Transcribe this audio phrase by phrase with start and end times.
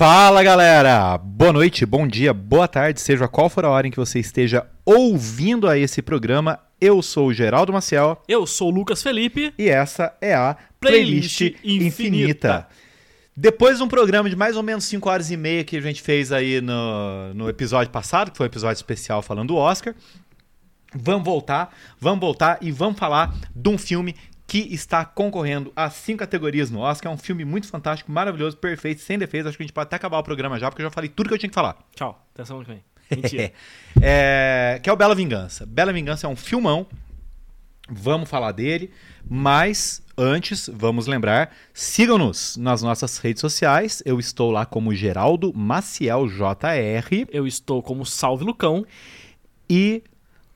[0.00, 1.18] Fala galera!
[1.18, 4.66] Boa noite, bom dia, boa tarde, seja qual for a hora em que você esteja
[4.82, 6.58] ouvindo a esse programa.
[6.80, 9.52] Eu sou o Geraldo Maciel Eu sou o Lucas Felipe.
[9.58, 11.86] e essa é a Playlist, Playlist Infinita.
[11.86, 12.68] Infinita.
[13.36, 16.00] Depois de um programa de mais ou menos 5 horas e meia que a gente
[16.00, 19.94] fez aí no, no episódio passado, que foi um episódio especial falando do Oscar,
[20.94, 24.16] vamos voltar, vamos voltar e vamos falar de um filme
[24.50, 27.12] que está concorrendo a cinco categorias no Oscar.
[27.12, 29.48] É um filme muito fantástico, maravilhoso, perfeito, sem defesa.
[29.48, 31.28] Acho que a gente pode até acabar o programa já, porque eu já falei tudo
[31.28, 31.78] que eu tinha que falar.
[31.94, 32.20] Tchau,
[32.64, 32.84] que vem.
[33.16, 33.52] Mentira.
[34.02, 35.64] É, que é o Bela Vingança.
[35.64, 36.84] Bela Vingança é um filmão.
[37.88, 38.90] Vamos falar dele,
[39.24, 44.02] mas antes, vamos lembrar, sigam-nos nas nossas redes sociais.
[44.04, 48.84] Eu estou lá como Geraldo Maciel JR Eu estou como Salve Lucão.
[49.68, 50.02] e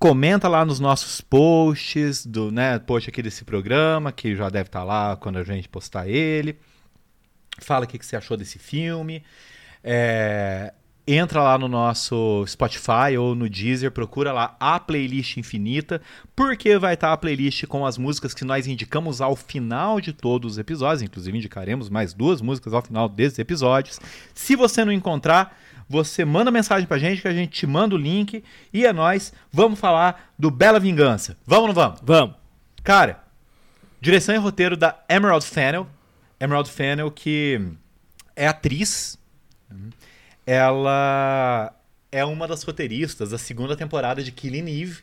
[0.05, 4.85] comenta lá nos nossos posts do, né, post aqui desse programa, que já deve estar
[4.85, 6.59] lá quando a gente postar ele.
[7.59, 9.23] Fala o que, que você achou desse filme.
[9.83, 10.75] É,
[11.09, 16.03] entra lá no nosso Spotify ou no Deezer, procura lá a playlist infinita,
[16.37, 20.53] porque vai estar a playlist com as músicas que nós indicamos ao final de todos
[20.53, 21.01] os episódios.
[21.01, 23.99] Inclusive, indicaremos mais duas músicas ao final desses episódios.
[24.35, 27.99] Se você não encontrar, você manda mensagem pra gente que a gente te manda o
[27.99, 29.33] link e é nós.
[29.53, 31.37] Vamos falar do Bela Vingança.
[31.47, 32.01] Vamos ou não vamos?
[32.03, 32.37] Vamos.
[32.83, 33.23] Cara,
[34.01, 35.87] direção e roteiro da Emerald Fennel.
[36.41, 37.61] Emerald Fennel que
[38.35, 39.19] é atriz.
[40.47, 41.75] Ela
[42.13, 45.03] é uma das roteiristas da segunda temporada de Killing Eve,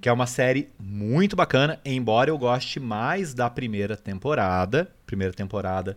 [0.00, 4.90] que é uma série muito bacana, embora eu goste mais da primeira temporada.
[5.06, 5.96] Primeira temporada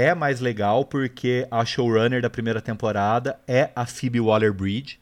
[0.00, 5.00] é mais legal porque a showrunner da primeira temporada é a Phoebe Waller-Bridge,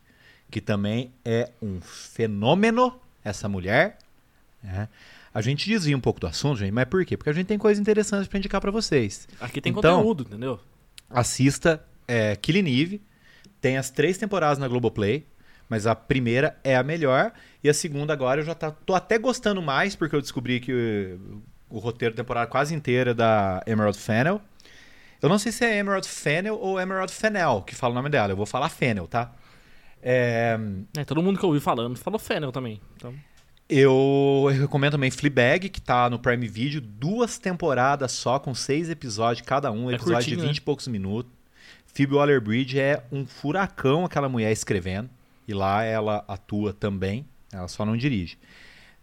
[0.51, 3.99] que também é um fenômeno, essa mulher.
[4.63, 4.89] né?
[5.35, 7.15] A gente desvia um pouco do assunto, gente, mas por quê?
[7.17, 9.29] Porque a gente tem coisas interessantes para indicar para vocês.
[9.39, 10.59] Aqui tem Então- conteúdo, entendeu?
[11.11, 13.03] Assista é, Killing Eve,
[13.61, 15.27] tem as três temporadas na Globoplay,
[15.69, 19.19] mas a primeira é a melhor e a segunda agora eu já tá, tô até
[19.19, 23.63] gostando mais porque eu descobri que o, o roteiro da temporada quase inteira é da
[23.67, 24.41] Emerald Fennel.
[25.23, 28.33] Eu não sei se é Emerald Fennel ou Emerald Fennel que fala o nome dela,
[28.33, 29.33] eu vou falar Fennel, tá?
[30.03, 30.59] É,
[30.97, 32.81] É, todo mundo que eu ouvi falando falou Fennel também.
[32.97, 33.15] Então,
[33.69, 39.47] Eu recomendo também Fleabag, que tá no Prime Video, duas temporadas só, com seis episódios
[39.47, 40.59] cada um, É episódio curtinho, de 20 né?
[40.59, 41.33] e poucos minutos.
[41.87, 45.11] Phoebe Waller-Bridge é um furacão aquela mulher escrevendo,
[45.49, 48.39] e lá ela atua também, ela só não dirige.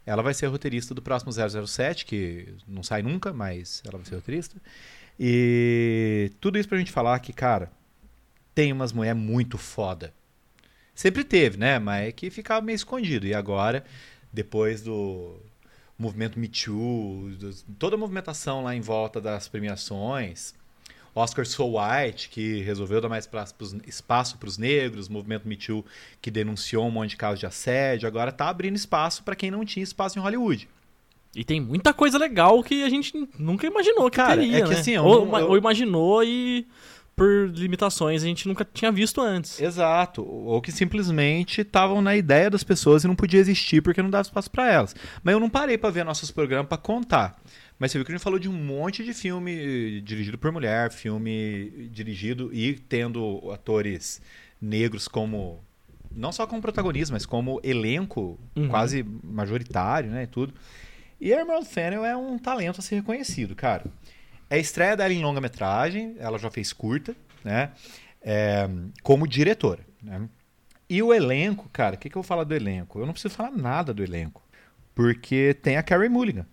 [0.06, 4.16] Ela vai ser roteirista do próximo 007, que não sai nunca, mas ela vai ser
[4.16, 4.56] roteirista.
[5.20, 7.72] E tudo isso pra gente falar que, cara,
[8.54, 10.14] tem umas mulheres muito foda.
[10.96, 11.80] Sempre teve, né?
[11.80, 13.26] Mas é que ficava meio escondido.
[13.26, 13.84] E agora,
[14.32, 15.40] depois do
[15.98, 17.32] movimento Me Too,
[17.80, 20.54] toda a movimentação lá em volta das premiações,
[21.16, 23.30] Oscar So White, que resolveu dar mais
[23.86, 25.86] espaço para os negros, movimento Me Too,
[26.22, 29.64] que denunciou um monte de casos de assédio, agora tá abrindo espaço para quem não
[29.64, 30.68] tinha espaço em Hollywood.
[31.36, 34.70] E tem muita coisa legal que a gente nunca imaginou que Cara, teria, é que
[34.70, 34.80] né?
[34.80, 36.68] assim, eu ou, não- eu- ou imaginou e
[37.16, 39.60] por limitações a gente nunca tinha visto antes.
[39.62, 40.24] Exato.
[40.28, 44.24] Ou que simplesmente estavam na ideia das pessoas e não podia existir porque não dava
[44.24, 44.96] espaço para elas.
[45.24, 47.40] Mas eu não parei para ver nossos programas para contar.
[47.78, 49.52] Mas você viu que a gente falou de um monte de filme
[49.98, 54.22] eh, dirigido por mulher, filme dirigido e tendo atores
[54.62, 55.60] negros como
[56.16, 58.68] não só como protagonista, mas como elenco Uhum.
[58.70, 60.54] quase majoritário, né, e tudo.
[61.24, 63.86] E Emerald Fennel é um talento a ser reconhecido, cara.
[64.50, 67.72] É a estreia dela em longa-metragem, ela já fez curta, né?
[68.22, 68.68] É,
[69.02, 70.28] como diretora, né?
[70.90, 73.00] E o elenco, cara, o que, que eu vou falar do elenco?
[73.00, 74.44] Eu não preciso falar nada do elenco.
[74.94, 76.46] Porque tem a Carrie Mulligan.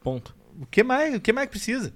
[0.00, 0.36] Ponto.
[0.60, 1.92] O que mais, o que mais precisa?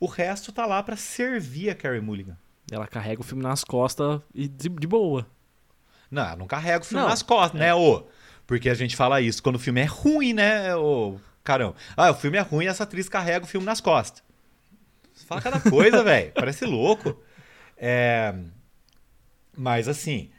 [0.00, 2.36] O resto tá lá pra servir a Carrie Mulligan.
[2.72, 5.24] Ela carrega o filme nas costas e de, de boa.
[6.10, 7.08] Não, ela não carrega o filme Não.
[7.08, 8.04] nas costas, né, ô?
[8.46, 11.18] Porque a gente fala isso quando o filme é ruim, né, ô?
[11.42, 11.76] Caramba.
[11.96, 14.22] Ah, o filme é ruim e essa atriz carrega o filme nas costas.
[15.12, 16.32] Você fala cada coisa, velho.
[16.32, 17.20] Parece louco.
[17.76, 18.34] É...
[19.56, 20.30] Mas assim,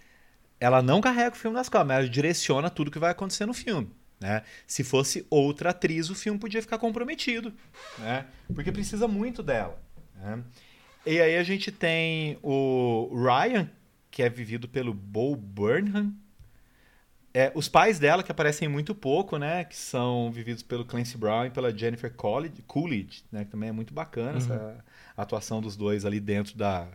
[0.60, 3.54] ela não carrega o filme nas costas, mas ela direciona tudo que vai acontecer no
[3.54, 3.90] filme.
[4.20, 4.44] Né?
[4.66, 7.54] Se fosse outra atriz, o filme podia ficar comprometido.
[8.00, 8.26] Né?
[8.54, 9.80] Porque precisa muito dela.
[10.16, 10.44] né?
[11.06, 13.70] E aí a gente tem o Ryan,
[14.10, 16.14] que é vivido pelo Bo Burnham.
[17.38, 19.66] É, os pais dela, que aparecem muito pouco, né?
[19.66, 23.44] Que são vividos pelo Clancy Brown e pela Jennifer Coolidge, Coolidge né?
[23.44, 24.86] Que também é muito bacana essa
[25.18, 26.88] atuação dos dois ali dentro da,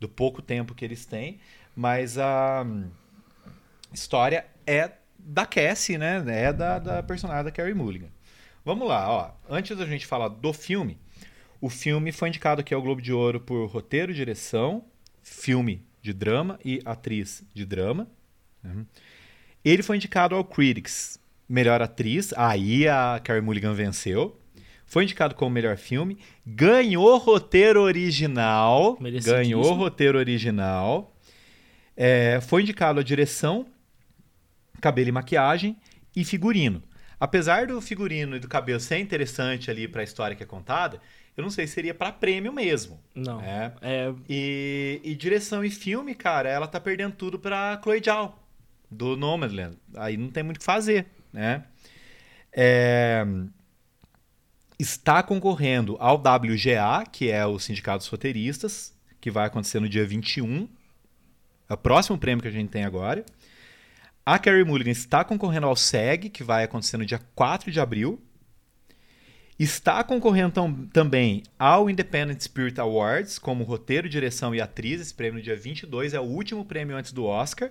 [0.00, 1.38] do pouco tempo que eles têm.
[1.76, 2.88] Mas a hum,
[3.92, 6.24] história é da Cassie, né?
[6.26, 8.08] É da, da personagem da Carrie Mulligan.
[8.64, 9.32] Vamos lá, ó.
[9.50, 10.98] Antes da gente falar do filme,
[11.60, 14.84] O filme foi indicado aqui ao Globo de Ouro por roteiro, direção,
[15.22, 18.06] filme de drama e atriz de drama.
[18.64, 18.86] Uhum.
[19.68, 21.18] Ele foi indicado ao Critics,
[21.48, 22.32] melhor atriz.
[22.36, 24.38] Aí a Carey Mulligan venceu.
[24.86, 26.18] Foi indicado como melhor filme.
[26.46, 28.96] Ganhou roteiro original.
[29.22, 31.14] Ganhou roteiro original.
[31.96, 33.66] É, foi indicado a direção,
[34.80, 35.76] cabelo e maquiagem
[36.16, 36.82] e figurino.
[37.20, 41.00] Apesar do figurino e do cabelo ser interessante ali para a história que é contada,
[41.36, 43.00] eu não sei se seria para prêmio mesmo.
[43.14, 43.40] Não.
[43.42, 43.72] É.
[43.82, 48.38] É, E, e direção e filme, cara, ela tá perdendo tudo pra Chloe Zhao,
[48.90, 49.76] do Nomadland.
[49.96, 51.64] Aí não tem muito o que fazer, né?
[52.52, 53.24] É,
[54.78, 60.06] está concorrendo ao WGA, que é o Sindicato dos Roteiristas, que vai acontecer no dia
[60.06, 60.68] 21.
[61.68, 63.24] É o próximo prêmio que a gente tem agora.
[64.24, 68.22] A Carey Mulligan está concorrendo ao SEG, que vai acontecer no dia 4 de abril.
[69.58, 75.00] Está concorrendo tam- também ao Independent Spirit Awards, como roteiro, direção e atriz.
[75.00, 77.70] Esse prêmio no dia 22 é o último prêmio antes do Oscar.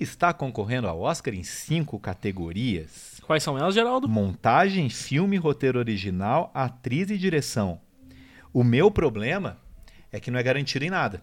[0.00, 4.08] Está concorrendo ao Oscar em cinco categorias: quais são elas, Geraldo?
[4.08, 7.80] montagem, filme, roteiro original, atriz e direção.
[8.52, 9.58] O meu problema
[10.10, 11.22] é que não é garantido em nada.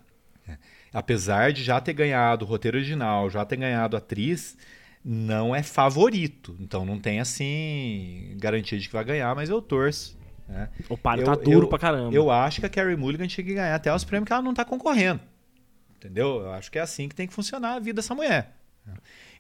[0.94, 4.58] Apesar de já ter ganhado roteiro original, já ter ganhado atriz,
[5.04, 6.56] não é favorito.
[6.60, 10.16] Então não tem assim garantia de que vai ganhar, mas eu torço.
[10.48, 10.70] né?
[10.90, 12.16] O Eu- tá duro eu- pra caramba.
[12.16, 14.54] Eu acho que a Carrie Mulligan tinha que ganhar até os prêmios que ela não
[14.54, 15.20] tá concorrendo.
[15.98, 16.40] Entendeu?
[16.42, 18.56] Eu acho que é assim que tem que funcionar a vida dessa mulher.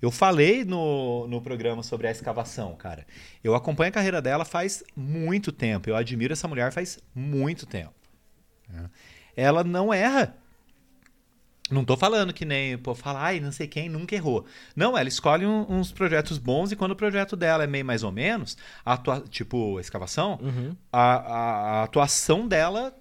[0.02, 3.06] Eu falei no, no programa sobre a escavação, cara.
[3.44, 5.90] Eu acompanho a carreira dela faz muito tempo.
[5.90, 7.94] Eu admiro essa mulher faz muito tempo.
[9.36, 10.36] Ela não erra.
[11.70, 14.46] Não tô falando que nem, pô, fala, ai, não sei quem nunca errou.
[14.74, 18.04] Não, ela escolhe um- uns projetos bons e quando o projeto dela é meio mais
[18.04, 20.76] ou menos, a atua- tipo, a escavação, Uhum.
[20.94, 22.96] a, a- a atuação dela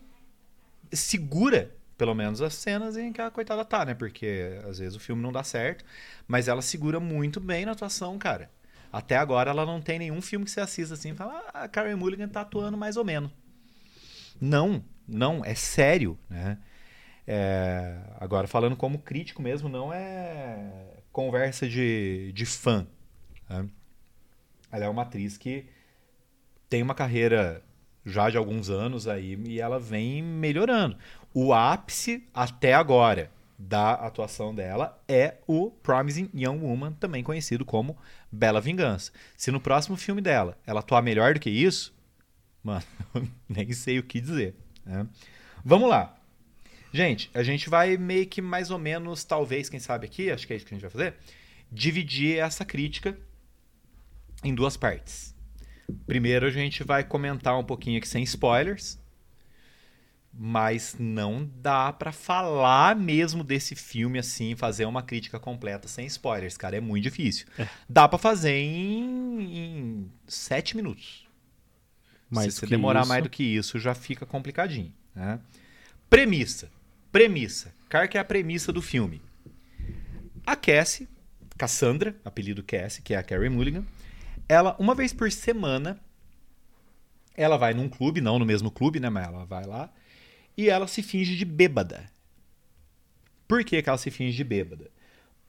[0.93, 3.95] segura, pelo menos, as cenas em que a coitada tá, né?
[3.95, 5.85] Porque às vezes o filme não dá certo,
[6.27, 8.51] mas ela segura muito bem na atuação, cara.
[8.93, 11.69] Até agora ela não tem nenhum filme que você assista assim e fala, ah, a
[11.69, 13.31] Karen Mulligan tá atuando mais ou menos.
[14.41, 16.59] Não, não, é sério, né?
[17.27, 22.87] É, agora, falando como crítico mesmo, não é conversa de, de fã.
[23.49, 23.67] né?
[24.71, 25.67] Ela é uma atriz que
[26.69, 27.63] tem uma carreira
[28.05, 30.97] já de alguns anos aí e ela vem melhorando.
[31.39, 37.95] O ápice até agora da atuação dela é o Promising Young Woman, também conhecido como
[38.33, 39.13] Bela Vingança.
[39.37, 41.95] Se no próximo filme dela ela atuar melhor do que isso,
[42.65, 42.83] mano,
[43.47, 44.55] nem sei o que dizer.
[44.83, 45.07] né?
[45.63, 46.19] Vamos lá.
[46.91, 50.55] Gente, a gente vai meio que mais ou menos, talvez, quem sabe aqui, acho que
[50.55, 51.17] é isso que a gente vai fazer,
[51.71, 53.15] dividir essa crítica
[54.43, 55.35] em duas partes.
[56.07, 58.99] Primeiro a gente vai comentar um pouquinho aqui sem spoilers,
[60.39, 66.57] mas não dá pra falar mesmo desse filme assim, fazer uma crítica completa sem spoilers,
[66.57, 67.47] cara, é muito difícil.
[67.89, 71.27] Dá pra fazer em, em sete minutos.
[72.29, 73.09] Mais Se você demorar isso.
[73.09, 74.93] mais do que isso, já fica complicadinho.
[75.15, 75.41] Né?
[76.11, 76.71] Premissa.
[77.11, 77.73] Premissa.
[77.91, 79.23] Qual que é a premissa do filme?
[80.45, 81.09] A Cassie,
[81.57, 83.85] Cassandra, apelido Cassie, que é a Carrie Mulligan,
[84.49, 85.99] ela, uma vez por semana,
[87.35, 89.09] ela vai num clube, não no mesmo clube, né?
[89.09, 89.91] Mas ela vai lá,
[90.57, 92.11] e ela se finge de bêbada.
[93.47, 94.91] Por que, que ela se finge de bêbada?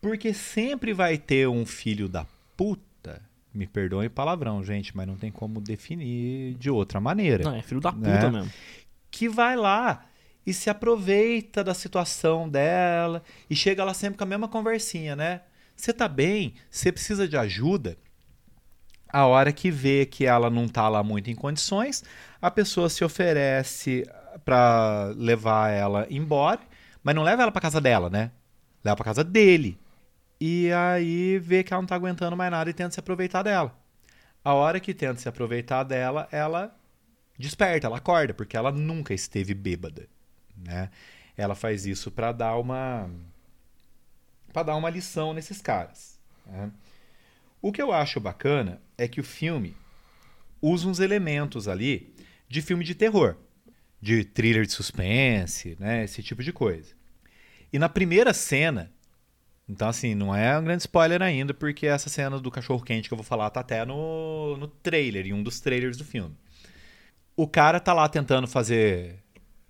[0.02, 3.22] Porque sempre vai ter um filho da puta.
[3.54, 7.62] Me perdoem o palavrão, gente, mas não tem como definir de outra maneira Não, é
[7.64, 8.30] filho da puta né?
[8.30, 8.54] mesmo.
[9.10, 10.06] que vai lá
[10.46, 15.42] e se aproveita da situação dela e chega lá sempre com a mesma conversinha, né?
[15.76, 16.54] Você tá bem?
[16.70, 17.98] Você precisa de ajuda?
[19.10, 22.04] A hora que vê que ela não tá lá muito em condições,
[22.42, 24.06] a pessoa se oferece
[24.44, 26.60] pra levar ela embora,
[27.04, 28.32] mas não leva ela pra casa dela, né?
[28.84, 29.80] Leva pra casa dele.
[30.40, 33.76] E aí vê que ela não tá aguentando mais nada e tenta se aproveitar dela.
[34.44, 36.76] A hora que tenta se aproveitar dela, ela
[37.38, 40.08] desperta, ela acorda, porque ela nunca esteve bêbada,
[40.56, 40.90] né?
[41.36, 43.10] Ela faz isso para dar uma
[44.54, 46.20] para dar uma lição nesses caras.
[46.46, 46.72] né?
[47.62, 49.76] O que eu acho bacana é que o filme
[50.62, 52.14] usa uns elementos ali
[52.48, 53.36] de filme de terror,
[54.02, 56.04] de thriller de suspense, né?
[56.04, 56.94] Esse tipo de coisa.
[57.72, 58.92] E na primeira cena,
[59.68, 63.14] então assim, não é um grande spoiler ainda, porque essa cena do cachorro quente que
[63.14, 66.36] eu vou falar tá até no, no trailer, em um dos trailers do filme
[67.38, 69.24] o cara tá lá tentando fazer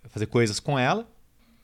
[0.03, 1.05] fazer coisas com ela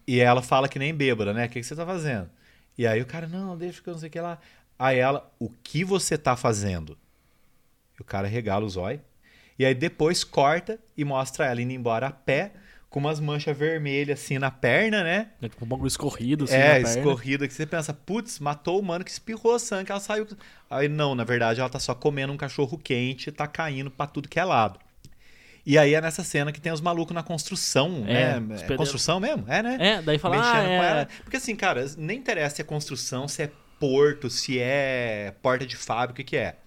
[0.06, 1.46] e ela fala que nem bêbada, né?
[1.46, 2.30] O que, que você tá fazendo?
[2.78, 4.38] E aí o cara, não, deixa que eu não sei o que lá.
[4.78, 6.98] Aí ela, o que você tá fazendo?
[7.98, 9.02] E o cara regala os olhos
[9.58, 12.52] E aí depois corta e mostra ela indo embora a pé,
[12.90, 15.30] com umas manchas vermelhas assim na perna, né?
[15.42, 19.04] É tipo um bagulho escorrido, assim, é, escorrida, que você pensa, putz, matou o mano
[19.04, 20.28] que espirrou sangue, ela saiu.
[20.70, 24.06] Aí não, na verdade ela tá só comendo um cachorro quente e tá caindo pra
[24.06, 24.80] tudo que é lado.
[25.66, 28.32] E aí é nessa cena que tem os malucos na construção, É, né?
[28.32, 28.78] É pedreiros.
[28.78, 29.46] construção mesmo?
[29.48, 29.78] É, né?
[29.80, 30.90] É, daí fala, Mexendo ah, com é...
[30.90, 31.08] ela.
[31.24, 35.76] Porque assim, cara, nem interessa se é construção, se é porto, se é porta de
[35.76, 36.58] fábrica, o que é.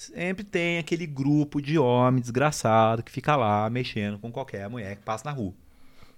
[0.00, 5.02] Sempre tem aquele grupo de homem desgraçado que fica lá mexendo com qualquer mulher que
[5.02, 5.52] passa na rua.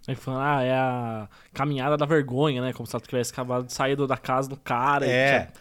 [0.06, 2.72] Aí fala, ah, é a caminhada da vergonha, né?
[2.72, 5.04] Como se ela tivesse acabado de sair da casa do cara.
[5.04, 5.28] e É.
[5.40, 5.52] tinha-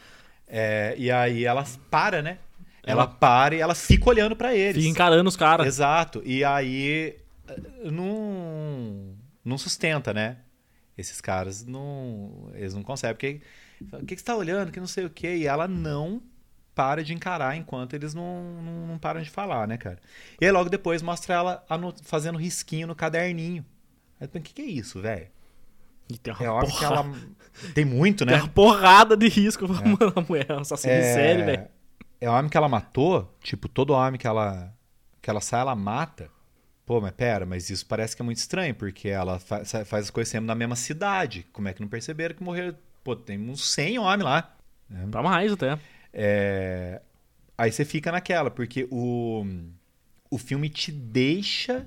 [0.47, 2.37] É, e aí ela para, né?
[2.83, 4.75] Ela, Ela- para e ela fica olhando pra eles.
[4.83, 5.65] Fica encarando os caras.
[5.65, 6.21] Exato.
[6.23, 7.15] E aí
[7.47, 7.59] eh,
[7.91, 10.37] não, não sustenta, né?
[10.97, 12.49] Esses caras não.
[12.53, 13.15] Eles não conseguem.
[13.15, 13.41] Porque.
[13.95, 14.71] O que, que você tá olhando?
[14.71, 15.37] Que não sei o quê.
[15.37, 16.21] E ela não
[16.73, 19.99] para de encarar enquanto eles não, não, não param de falar, né, cara?
[20.39, 21.65] E aí logo depois mostra ela
[22.03, 23.65] fazendo risquinho no caderninho.
[24.19, 25.27] Aí o que, que é isso, velho?
[26.21, 27.05] Tem uma É óbvio que ela.
[27.73, 28.41] Tem muito, Tem né?
[28.41, 31.67] uma porrada de risco pra mano, a mulher, um assassino série, velho.
[32.19, 34.73] É o homem que ela matou, tipo, todo homem que ela
[35.21, 36.29] que ela sai, ela mata.
[36.85, 40.09] Pô, mas pera, mas isso parece que é muito estranho, porque ela fa- faz as
[40.09, 41.47] coisas sempre na mesma cidade.
[41.53, 42.75] Como é que não perceberam que morreu?
[43.03, 44.55] Pô, tem uns 100 homens lá.
[45.09, 45.77] Pra mais até.
[46.13, 47.01] É,
[47.61, 49.45] Aí você fica naquela, porque o,
[50.31, 51.85] o filme te deixa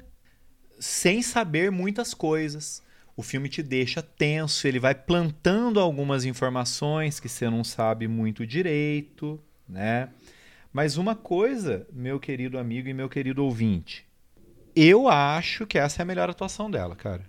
[0.79, 2.81] sem saber muitas coisas.
[3.17, 8.47] O filme te deixa tenso, ele vai plantando algumas informações que você não sabe muito
[8.47, 10.11] direito, né?
[10.73, 14.07] Mas uma coisa, meu querido amigo e meu querido ouvinte,
[14.77, 17.29] eu acho que essa é a melhor atuação dela, cara.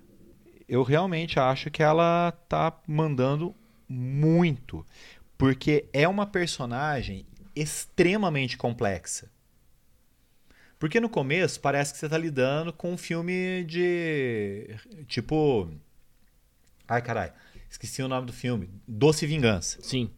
[0.69, 3.55] Eu realmente acho que ela tá mandando
[3.89, 4.85] muito,
[5.37, 7.25] porque é uma personagem
[7.55, 9.31] extremamente complexa.
[10.77, 14.75] Porque no começo parece que você tá lidando com um filme de.
[15.07, 15.71] Tipo.
[16.87, 17.33] Ai, caralho.
[17.69, 18.69] Esqueci o nome do filme.
[18.87, 19.81] Doce Vingança.
[19.81, 20.11] Sim.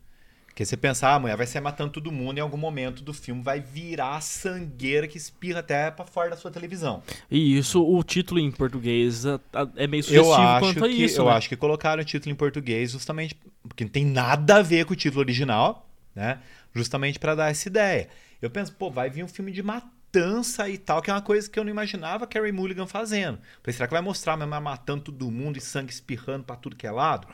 [0.57, 3.13] Porque você pensa, ah, a mulher vai sair matando todo mundo em algum momento do
[3.13, 7.03] filme vai virar a sangueira que espirra até pra fora da sua televisão.
[7.29, 10.89] E isso, o título em português a- a- é meio Eu sugestivo acho, quanto a
[10.89, 11.31] que, isso, eu né?
[11.33, 13.37] acho que colocaram o título em português justamente
[13.69, 16.39] porque não tem nada a ver com o título original, né?
[16.73, 18.09] Justamente pra dar essa ideia.
[18.41, 21.47] Eu penso, pô, vai vir um filme de matança e tal, que é uma coisa
[21.47, 23.37] que eu não imaginava a Carrie Mulligan fazendo.
[23.61, 26.87] Falei, será que vai mostrar mesmo matando todo mundo e sangue espirrando pra tudo que
[26.87, 27.27] é lado?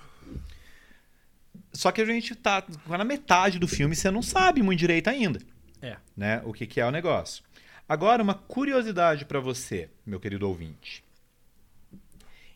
[1.73, 5.09] Só que a gente tá na metade do filme e você não sabe muito direito
[5.09, 5.39] ainda
[5.81, 5.97] É.
[6.15, 6.41] né?
[6.45, 7.43] O que, que é o negócio.
[7.89, 11.03] Agora, uma curiosidade para você, meu querido ouvinte.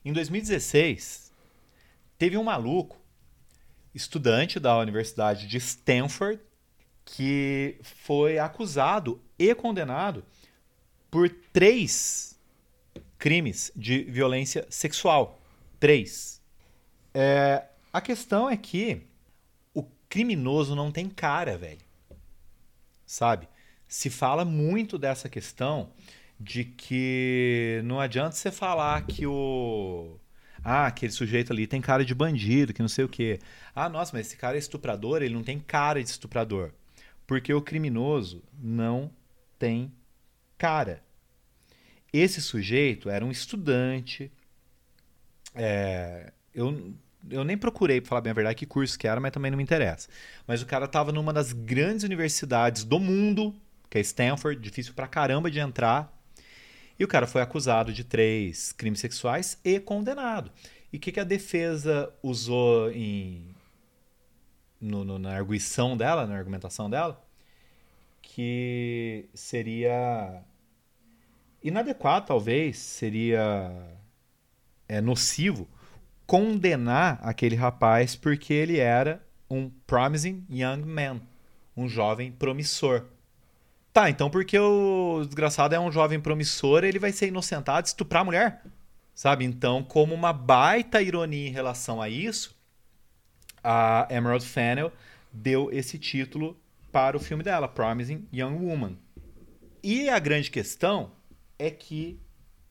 [0.05, 1.33] Em 2016,
[2.17, 2.97] teve um maluco,
[3.93, 6.39] estudante da Universidade de Stanford,
[7.03, 10.23] que foi acusado e condenado
[11.09, 12.39] por três
[13.17, 15.39] crimes de violência sexual.
[15.79, 16.41] Três.
[17.13, 17.65] É,
[17.97, 19.01] a questão é que
[19.73, 21.87] o criminoso não tem cara, velho
[23.07, 23.47] sabe?
[23.87, 25.89] Se fala muito dessa questão
[26.39, 30.19] de que não adianta você falar que o
[30.63, 33.39] ah, aquele sujeito ali tem cara de bandido, que não sei o quê.
[33.73, 36.71] Ah, nossa, mas esse cara é estuprador, ele não tem cara de estuprador.
[37.25, 39.09] Porque o criminoso não
[39.57, 39.91] tem
[40.57, 41.01] cara.
[42.11, 44.31] Esse sujeito era um estudante.
[45.55, 46.93] é, eu,
[47.31, 49.57] eu nem procurei, pra falar bem a verdade, que curso que era, mas também não
[49.57, 50.07] me interessa.
[50.45, 53.53] Mas o cara estava numa das grandes universidades do mundo,
[53.89, 56.13] que é Stanford, difícil pra caramba de entrar.
[56.99, 60.51] E o cara foi acusado de três crimes sexuais e condenado.
[60.91, 63.55] E o que, que a defesa usou em,
[64.79, 67.23] no- no- na arguição dela, na argumentação dela?
[68.21, 70.43] Que seria
[71.63, 73.97] inadequado, talvez, seria
[74.87, 75.67] é, nocivo
[76.27, 81.21] condenar aquele rapaz porque ele era um promising young man,
[81.75, 83.05] um jovem promissor.
[83.93, 88.25] Tá, então porque o desgraçado é um jovem promissor, ele vai ser inocentado estuprar a
[88.25, 88.63] mulher?
[89.15, 89.45] Sabe?
[89.45, 92.55] Então, como uma baita ironia em relação a isso,
[93.63, 94.91] a Emerald Fennell
[95.33, 96.59] deu esse título
[96.91, 98.97] para o filme dela, Promising Young Woman.
[99.81, 101.11] E a grande questão
[101.57, 102.19] é que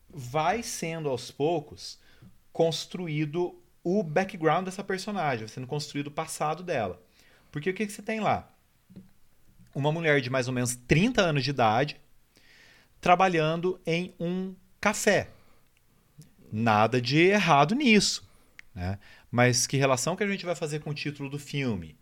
[0.09, 1.99] vai sendo aos poucos
[2.57, 6.99] construído o background dessa personagem, sendo construído o passado dela.
[7.53, 8.51] Porque o que, que você tem lá?
[9.75, 12.01] Uma mulher de mais ou menos 30 anos de idade
[12.99, 15.29] trabalhando em um café.
[16.51, 18.27] Nada de errado nisso.
[18.75, 18.99] Né?
[19.31, 21.95] Mas que relação que a gente vai fazer com o título do filme?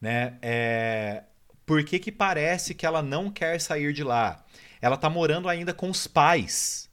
[0.00, 0.36] Né?
[0.42, 1.22] É...
[1.64, 4.44] Por que, que parece que ela não quer sair de lá?
[4.84, 6.90] ela tá morando ainda com os pais.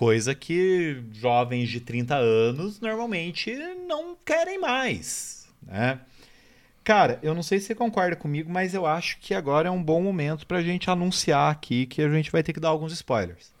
[0.00, 3.54] Coisa que jovens de 30 anos normalmente
[3.86, 6.00] não querem mais, né?
[6.82, 9.82] Cara, eu não sei se você concorda comigo, mas eu acho que agora é um
[9.82, 13.52] bom momento pra gente anunciar aqui que a gente vai ter que dar alguns spoilers.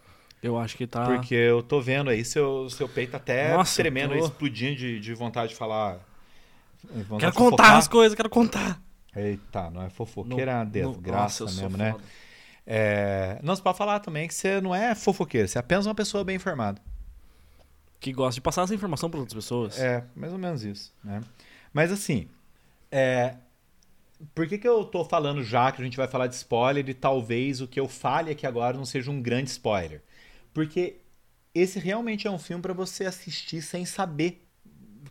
[0.42, 1.04] Eu acho que tá.
[1.04, 5.12] Porque eu tô vendo aí seu, seu peito até Nossa, tremendo, tô- explodindo de, de
[5.12, 6.00] vontade de falar.
[6.82, 8.80] vontade Quero de contar as coisas, quero contar.
[9.14, 11.92] Eita, não é fofoqueira, é uma No- desgraça Nossa, mesmo, né?
[11.92, 12.04] foda.
[12.66, 13.38] É...
[13.42, 16.22] Não, você pode falar também que você não é fofoqueiro, você é apenas uma pessoa
[16.24, 16.80] bem informada.
[17.98, 19.78] Que gosta de passar essa informação para outras pessoas.
[19.78, 21.20] É, mais ou menos isso, né?
[21.72, 22.28] Mas assim,
[22.90, 23.34] é...
[24.34, 26.94] por que, que eu tô falando já que a gente vai falar de spoiler e
[26.94, 30.02] talvez o que eu fale aqui agora não seja um grande spoiler?
[30.54, 30.96] Porque
[31.54, 34.46] esse realmente é um filme pra você assistir sem saber.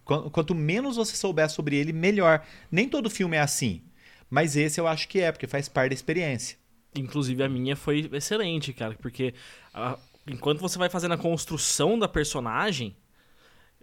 [0.04, 2.44] Qu- Quanto menos você souber sobre ele, melhor.
[2.72, 3.84] Nem todo filme é assim.
[4.30, 6.58] Mas esse eu acho que é, porque faz parte da experiência.
[6.96, 9.34] Inclusive a minha foi excelente, cara, porque
[9.74, 12.96] ah, enquanto você vai fazendo a construção da personagem,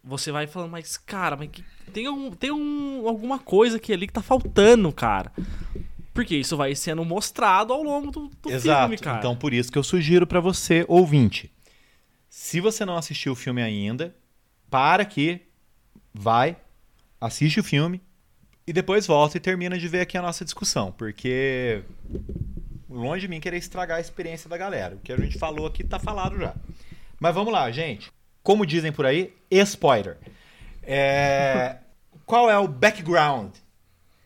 [0.03, 4.07] você vai falando, mas cara, mas que- tem, um, tem um, alguma coisa aqui ali
[4.07, 5.33] que tá faltando, cara.
[6.13, 8.81] Porque isso vai sendo mostrado ao longo do, do Exato.
[8.83, 9.19] filme, cara.
[9.19, 11.53] Então, por isso que eu sugiro pra você, ouvinte,
[12.29, 14.17] se você não assistiu o filme ainda,
[14.71, 15.43] para aqui,
[16.13, 16.57] vai,
[17.21, 18.01] assiste o filme
[18.67, 21.83] e depois volta e termina de ver aqui a nossa discussão, porque
[22.89, 24.97] longe de mim querer estragar a experiência da galera.
[24.97, 26.55] O que a gente falou aqui tá falado já.
[27.19, 28.11] Mas vamos lá, gente.
[28.43, 30.19] Como dizem por aí, spoiler.
[30.83, 31.79] É,
[32.27, 33.55] Qual é o background?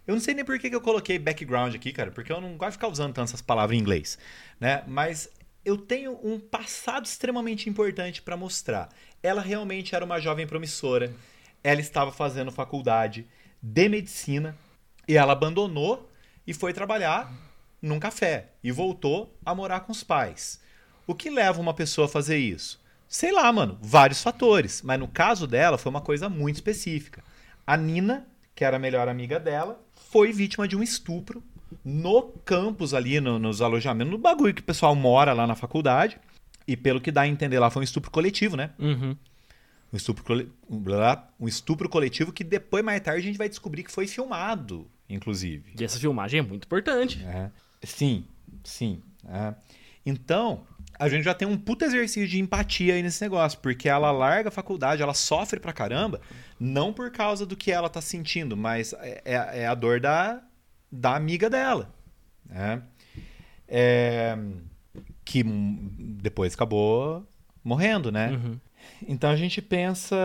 [0.06, 2.70] Eu não sei nem por que eu coloquei background aqui, cara, porque eu não gosto
[2.70, 4.18] de ficar usando tanto essas palavras em inglês,
[4.58, 4.82] né?
[4.86, 5.28] Mas
[5.62, 8.88] eu tenho um passado extremamente importante para mostrar.
[9.22, 11.14] Ela realmente era uma jovem promissora.
[11.62, 13.26] Ela estava fazendo faculdade
[13.62, 14.56] de medicina
[15.06, 16.10] e ela abandonou
[16.46, 17.30] e foi trabalhar
[17.80, 20.60] num café e voltou a morar com os pais.
[21.06, 22.80] O que leva uma pessoa a fazer isso?
[23.08, 27.25] Sei lá, mano, vários fatores, mas no caso dela foi uma coisa muito específica.
[27.66, 31.43] A Nina, que era a melhor amiga dela, foi vítima de um estupro
[31.84, 36.19] no campus ali, no- nos alojamentos, no bagulho que o pessoal mora lá na faculdade.
[36.69, 38.71] E pelo que dá a entender lá, foi um estupro coletivo, né?
[38.78, 39.16] Uhum.
[39.93, 40.52] Um estupro,
[41.40, 45.73] um estupro coletivo que depois, mais tarde, a gente vai descobrir que foi filmado, inclusive.
[45.78, 47.25] E essa filmagem é muito importante.
[47.25, 47.50] É.
[47.82, 48.25] Sim,
[48.64, 49.02] sim.
[49.28, 49.54] é.
[50.04, 50.64] Então,
[50.99, 54.49] a gente já tem um puta exercício de empatia aí nesse negócio, porque ela larga
[54.49, 56.21] a faculdade, ela sofre pra caramba,
[56.58, 60.43] não por causa do que ela tá sentindo, mas é, é- é a dor da,
[60.90, 61.95] da amiga dela.
[62.47, 62.82] né?
[63.69, 64.36] É,
[65.25, 67.25] que depois acabou
[67.62, 68.30] morrendo, né?
[68.32, 68.58] Uhum.
[69.06, 70.16] Então a gente pensa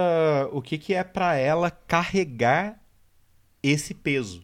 [0.52, 2.82] o que, que é para ela carregar
[3.62, 4.44] esse peso.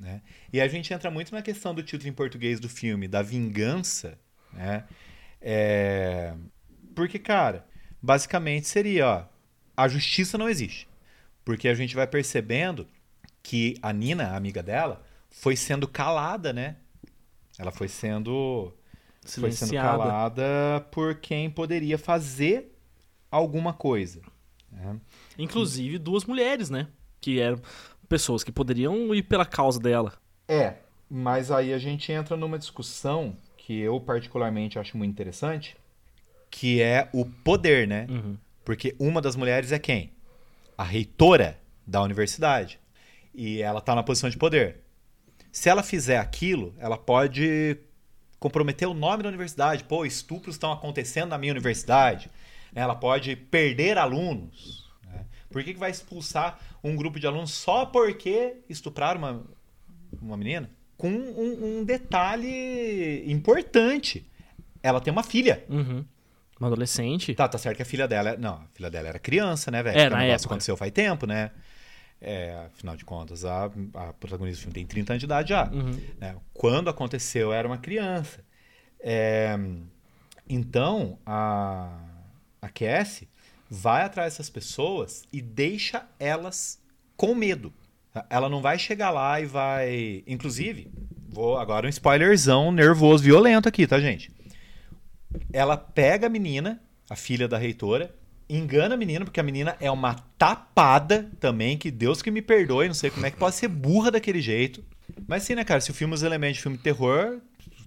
[0.00, 0.20] Né?
[0.52, 4.18] E a gente entra muito na questão do título em português do filme, da vingança.
[4.52, 4.84] Né?
[5.40, 6.34] É,
[6.94, 7.66] Porque, cara,
[8.00, 9.24] basicamente seria: ó,
[9.76, 10.88] a justiça não existe.
[11.44, 12.86] Porque a gente vai percebendo
[13.42, 16.76] que a Nina, a amiga dela, foi sendo calada, né?
[17.58, 18.72] Ela foi sendo
[19.24, 19.98] foi sendo Silenciada.
[19.98, 22.72] calada por quem poderia fazer
[23.30, 24.20] alguma coisa.
[24.70, 25.00] né?
[25.38, 26.88] Inclusive duas mulheres, né?
[27.20, 27.60] Que eram
[28.08, 30.12] pessoas que poderiam ir pela causa dela.
[30.52, 30.74] É,
[31.08, 35.74] mas aí a gente entra numa discussão que eu particularmente acho muito interessante,
[36.50, 38.06] que é o poder, né?
[38.10, 38.36] Uhum.
[38.62, 40.12] Porque uma das mulheres é quem?
[40.76, 42.78] A reitora da universidade.
[43.34, 44.80] E ela tá na posição de poder.
[45.50, 47.78] Se ela fizer aquilo, ela pode
[48.38, 49.84] comprometer o nome da universidade.
[49.84, 52.30] Pô, estupros estão acontecendo na minha universidade.
[52.70, 52.82] né?
[52.82, 54.90] Ela pode perder alunos.
[55.06, 55.24] né?
[55.50, 59.44] Por que, que vai expulsar um grupo de alunos só porque estupraram uma,
[60.22, 60.70] uma menina?
[60.96, 64.24] Com um, um detalhe importante.
[64.82, 65.64] Ela tem uma filha.
[65.68, 66.04] Uhum.
[66.58, 67.34] Uma adolescente.
[67.34, 68.36] Tá, tá certo que a filha dela.
[68.36, 69.98] Não, a filha dela era criança, né, velho?
[69.98, 70.46] É, na época.
[70.46, 71.50] aconteceu faz tempo, né?
[72.20, 75.68] É, afinal de contas, a, a protagonista do filme tem 30 anos de idade já.
[75.68, 76.00] Uhum.
[76.20, 76.36] né?
[76.54, 78.44] Quando aconteceu, era uma criança.
[79.00, 79.58] É,
[80.48, 81.98] então, a,
[82.60, 83.28] a Cassie
[83.68, 86.80] vai atrás dessas pessoas e deixa elas
[87.16, 87.72] com medo.
[88.28, 90.22] Ela não vai chegar lá e vai.
[90.26, 90.90] Inclusive,
[91.28, 94.30] vou agora um spoilerzão nervoso, violento aqui, tá, gente?
[95.52, 98.14] Ela pega a menina, a filha da reitora,
[98.48, 102.86] engana a menina, porque a menina é uma tapada também, que Deus que me perdoe,
[102.86, 104.84] não sei como é que pode ser burra daquele jeito.
[105.26, 107.40] Mas sim, né, cara, se o filme usa elementos de filme de terror,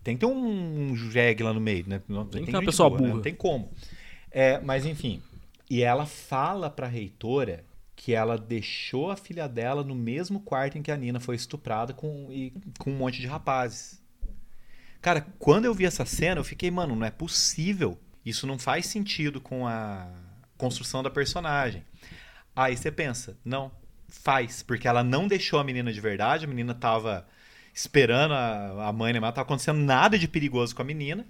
[0.04, 2.02] tem que ter um, jegue lá no meio, né?
[2.08, 2.98] Não, Tem que ter uma pessoa né?
[2.98, 3.14] burra.
[3.16, 3.72] Não tem como.
[4.32, 5.22] É, mas enfim.
[5.70, 7.64] E ela fala pra reitora
[8.06, 11.92] que ela deixou a filha dela no mesmo quarto em que a Nina foi estuprada
[11.92, 14.00] com, e, com um monte de rapazes.
[15.02, 18.00] Cara, quando eu vi essa cena, eu fiquei, mano, não é possível.
[18.24, 20.08] Isso não faz sentido com a
[20.56, 21.84] construção da personagem.
[22.56, 23.72] Aí você pensa, não,
[24.08, 27.28] faz, porque ela não deixou a menina de verdade, a menina tava
[27.74, 29.20] esperando a, a mãe, né?
[29.20, 31.26] Não tava acontecendo nada de perigoso com a menina,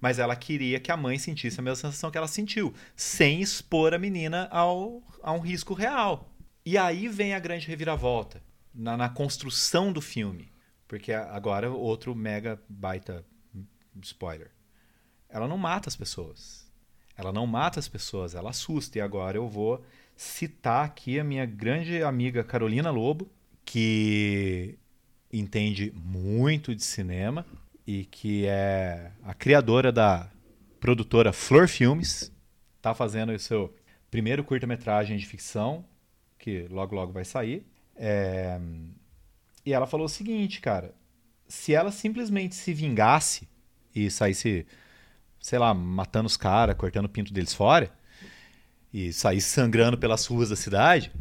[0.00, 3.92] mas ela queria que a mãe sentisse a mesma sensação que ela sentiu, sem expor
[3.92, 6.32] a menina ao, a um risco real.
[6.64, 8.42] E aí vem a grande reviravolta,
[8.74, 10.50] na, na construção do filme.
[10.88, 13.24] Porque agora outro mega baita
[14.02, 14.50] spoiler.
[15.28, 16.68] Ela não mata as pessoas.
[17.16, 18.98] Ela não mata as pessoas, ela assusta.
[18.98, 19.84] E agora eu vou
[20.16, 23.30] citar aqui a minha grande amiga Carolina Lobo,
[23.64, 24.78] que
[25.32, 27.46] entende muito de cinema
[27.86, 30.30] e que é a criadora da
[30.78, 32.32] produtora Flor Filmes.
[32.76, 33.74] Está fazendo o seu
[34.10, 35.84] primeiro curta-metragem de ficção,
[36.38, 37.66] que logo logo vai sair.
[37.94, 38.58] É...
[39.64, 40.94] E ela falou o seguinte, cara:
[41.46, 43.48] se ela simplesmente se vingasse
[43.94, 44.66] e saísse,
[45.40, 47.92] sei lá, matando os caras, cortando o pinto deles fora,
[48.92, 51.12] e sair sangrando pelas ruas da cidade,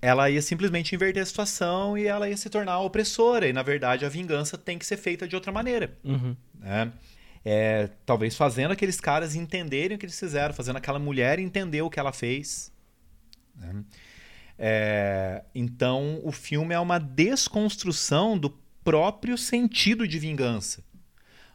[0.00, 3.48] ela ia simplesmente inverter a situação e ela ia se tornar opressora.
[3.48, 5.96] E, na verdade, a vingança tem que ser feita de outra maneira.
[6.04, 6.36] Uhum.
[6.54, 6.92] Né?
[7.44, 11.90] É, talvez fazendo aqueles caras entenderem o que eles fizeram, fazendo aquela mulher entender o
[11.90, 12.72] que ela fez.
[13.56, 13.84] Né?
[14.58, 18.50] É, então, o filme é uma desconstrução do
[18.84, 20.82] próprio sentido de vingança,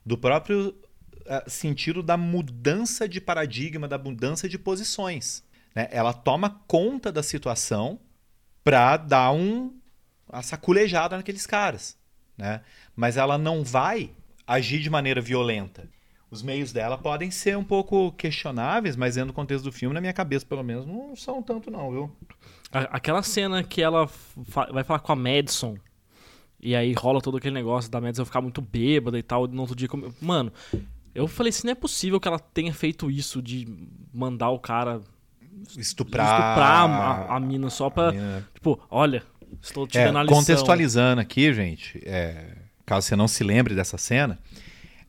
[0.05, 5.43] do próprio uh, sentido da mudança de paradigma, da mudança de posições.
[5.73, 5.87] Né?
[5.91, 7.99] Ela toma conta da situação
[8.63, 9.73] para dar um
[10.29, 11.97] a saculejada naqueles caras,
[12.37, 12.61] né?
[12.95, 14.11] Mas ela não vai
[14.47, 15.87] agir de maneira violenta.
[16.31, 20.01] Os meios dela podem ser um pouco questionáveis, mas dentro do contexto do filme, na
[20.01, 22.11] minha cabeça, pelo menos, não são tanto não, viu?
[22.71, 24.09] Aquela cena que ela
[24.71, 25.77] vai falar com a Madison
[26.59, 29.75] e aí rola todo aquele negócio da Madison ficar muito bêbada e tal, no outro
[29.75, 29.87] dia...
[30.19, 30.51] Mano,
[31.13, 33.67] eu falei assim, não é possível que ela tenha feito isso de
[34.11, 35.03] mandar o cara
[35.77, 38.11] estuprar, estuprar a, a mina só pra.
[38.11, 38.47] Mina.
[38.53, 39.23] Tipo, olha,
[39.61, 40.37] estou te é, dando a lição.
[40.37, 44.39] Contextualizando aqui, gente, é, caso você não se lembre dessa cena,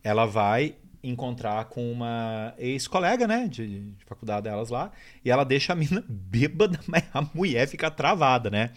[0.02, 4.90] ela vai encontrar com uma ex-colega, né, de, de, faculdade delas lá,
[5.22, 8.70] e ela deixa a mina bêbada, mas a mulher fica travada, né?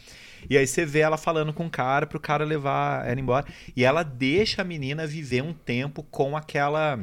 [0.49, 3.83] E aí você vê ela falando com o cara pro cara levar ela embora, e
[3.83, 6.99] ela deixa a menina viver um tempo com aquela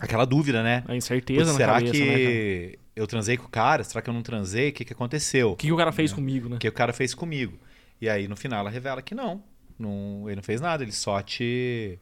[0.00, 0.84] aquela dúvida, né?
[0.86, 3.84] A incerteza Será cabeça, que né, eu transei com o cara?
[3.84, 4.70] Será que eu não transei?
[4.70, 5.52] O que, que aconteceu?
[5.52, 6.14] O que, que o cara fez é.
[6.16, 6.56] comigo, né?
[6.56, 7.56] O que o cara fez comigo.
[8.00, 9.42] E aí, no final, ela revela que não.
[9.78, 10.82] não ele não fez nada.
[10.82, 11.98] Ele só te,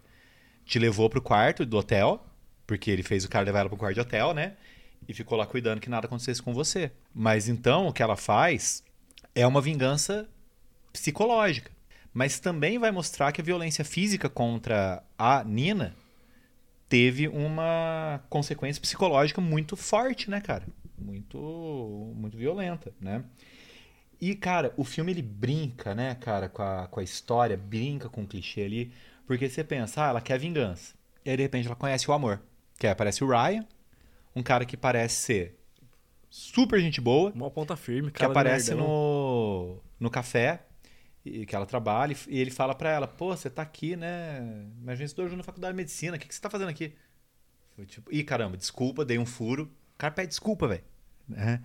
[0.65, 2.25] te levou pro quarto do hotel.
[2.67, 4.55] Porque ele fez o cara levar ela pro quarto de hotel, né?
[5.07, 6.91] E ficou lá cuidando que nada acontecesse com você.
[7.15, 8.83] Mas então, o que ela faz
[9.35, 10.27] é uma vingança
[10.93, 11.71] psicológica.
[12.13, 15.95] Mas também vai mostrar que a violência física contra a Nina
[16.89, 20.67] teve uma consequência psicológica muito forte, né, cara?
[20.99, 23.25] Muito muito violenta, né?
[24.21, 28.23] E, cara, o filme ele brinca, né, cara, com a, com a história, brinca com
[28.23, 28.93] o clichê ali,
[29.27, 30.95] porque você pensa, ah, ela quer vingança.
[31.25, 32.41] E aí, de repente, ela conhece o amor.
[32.79, 33.67] Que aí aparece o Ryan,
[34.35, 35.59] um cara que parece ser
[36.31, 37.31] super gente boa.
[37.33, 38.27] Uma ponta firme, cara.
[38.27, 40.65] Que aparece no, no café,
[41.25, 44.41] e que ela trabalha, e ele fala para ela, pô, você tá aqui, né?
[44.81, 46.95] Mas a gente estudou na faculdade de medicina, o que, que você tá fazendo aqui?
[47.75, 49.71] Foi tipo, ih, caramba, desculpa, dei um furo.
[49.97, 50.85] O cara pede desculpa, velho.
[51.27, 51.63] Né?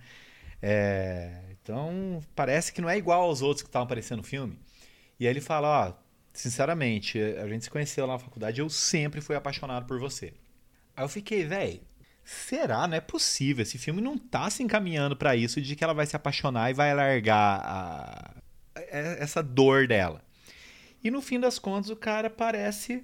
[0.62, 4.58] É, então, parece que não é igual aos outros que estavam aparecendo no filme.
[5.20, 5.94] E aí ele fala, ó,
[6.34, 10.34] sinceramente, a gente se conheceu lá na faculdade, eu sempre fui apaixonado por você.
[10.96, 11.82] Aí eu fiquei, velho,
[12.24, 12.88] será?
[12.88, 13.64] Não é possível.
[13.64, 16.74] Esse filme não tá se encaminhando para isso de que ela vai se apaixonar e
[16.74, 18.32] vai largar a,
[18.76, 20.24] a, essa dor dela.
[21.04, 23.04] E no fim das contas, o cara parece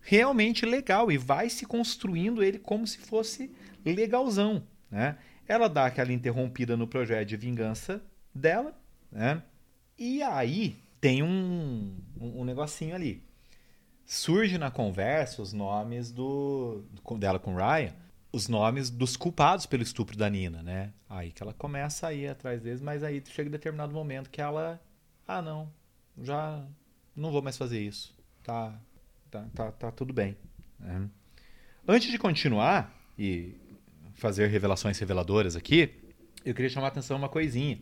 [0.00, 3.50] realmente legal e vai se construindo ele como se fosse
[3.92, 5.18] legalzão, né?
[5.46, 8.02] Ela dá aquela interrompida no projeto de vingança
[8.34, 8.74] dela,
[9.12, 9.42] né?
[9.98, 13.22] E aí tem um, um, um negocinho ali.
[14.06, 16.84] Surge na conversa os nomes do,
[17.18, 17.92] dela com Ryan,
[18.32, 20.92] os nomes dos culpados pelo estupro da Nina, né?
[21.08, 24.40] Aí que ela começa a ir atrás deles, mas aí chega um determinado momento que
[24.40, 24.80] ela,
[25.26, 25.70] ah não,
[26.20, 26.64] já
[27.14, 28.78] não vou mais fazer isso, tá,
[29.30, 30.36] tá, tá, tá tudo bem.
[30.80, 31.08] Né?
[31.86, 33.54] Antes de continuar e
[34.14, 35.90] fazer revelações reveladoras aqui,
[36.44, 37.78] eu queria chamar a atenção uma coisinha.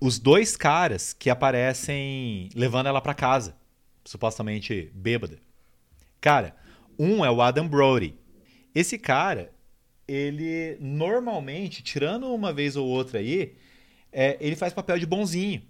[0.00, 3.56] Os dois caras que aparecem levando ela para casa,
[4.04, 5.38] supostamente bêbada.
[6.20, 6.54] Cara,
[6.98, 8.14] um é o Adam Brody.
[8.74, 9.50] Esse cara,
[10.06, 13.56] ele normalmente, tirando uma vez ou outra aí,
[14.12, 15.62] é, ele faz papel de bonzinho.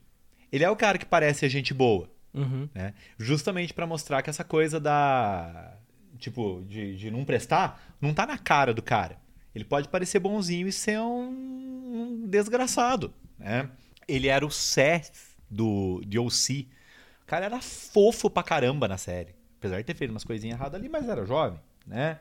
[0.53, 2.11] Ele é o cara que parece a gente boa.
[2.37, 2.69] Uhum.
[2.75, 2.93] né?
[3.19, 5.75] Justamente pra mostrar que essa coisa da.
[6.19, 9.19] Tipo, de, de não prestar, não tá na cara do cara.
[9.55, 13.71] Ele pode parecer bonzinho e ser um, um desgraçado, né?
[14.07, 16.69] Ele era o Seth do de OC.
[17.23, 19.35] O cara era fofo pra caramba na série.
[19.59, 22.19] Apesar de ter feito umas coisinhas erradas ali, mas era jovem, né?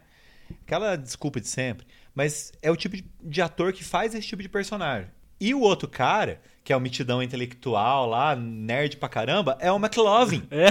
[0.61, 1.85] Aquela desculpa de sempre.
[2.13, 5.09] Mas é o tipo de, de ator que faz esse tipo de personagem.
[5.39, 9.75] E o outro cara, que é o mitidão intelectual lá, nerd pra caramba, é o
[9.75, 10.47] McLovin.
[10.49, 10.67] É.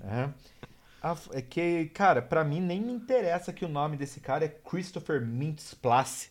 [0.00, 0.28] É.
[1.02, 4.48] Ah, É que, cara, pra mim nem me interessa que o nome desse cara é
[4.48, 6.30] Christopher Mintz-Plasse.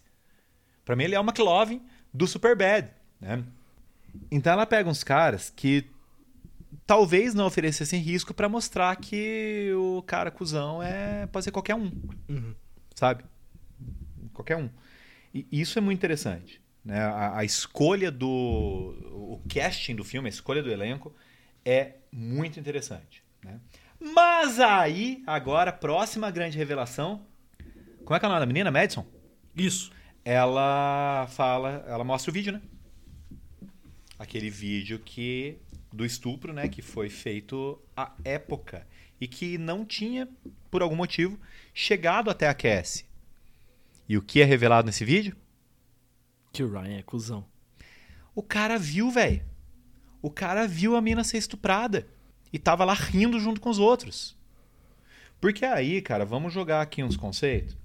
[0.84, 1.82] Pra mim ele é o McLovin
[2.13, 3.43] do Superbad, né?
[4.32, 5.86] Então ela pega uns caras que
[6.86, 11.91] talvez não oferecessem risco pra mostrar que o cara cuzão é pode ser qualquer um,
[12.30, 12.53] Uhum.
[12.95, 13.23] sabe?
[14.34, 14.69] Qualquer um.
[15.34, 16.62] E isso é muito interessante.
[16.84, 16.99] Né?
[17.01, 18.27] A, a escolha do.
[18.27, 21.13] O casting do filme, a escolha do elenco
[21.65, 23.21] é muito interessante.
[23.43, 23.60] Né?
[23.99, 27.25] Mas aí, agora, próxima grande revelação.
[28.05, 28.71] Como é que é o nome da menina?
[28.71, 29.05] Madison?
[29.55, 29.91] Isso.
[30.23, 31.83] Ela fala.
[31.88, 32.62] Ela mostra o vídeo, né?
[34.19, 35.57] Aquele vídeo que.
[35.91, 36.67] Do estupro, né?
[36.67, 38.86] Que foi feito à época.
[39.19, 40.27] E que não tinha,
[40.69, 41.39] por algum motivo,
[41.73, 43.05] chegado até a Cassie.
[44.07, 45.36] E o que é revelado nesse vídeo?
[46.53, 47.45] Que o Ryan é cuzão.
[48.36, 49.43] O cara viu, velho.
[50.21, 52.07] O cara viu a mina ser estuprada.
[52.51, 54.36] E tava lá rindo junto com os outros.
[55.39, 57.77] Porque aí, cara, vamos jogar aqui uns conceitos.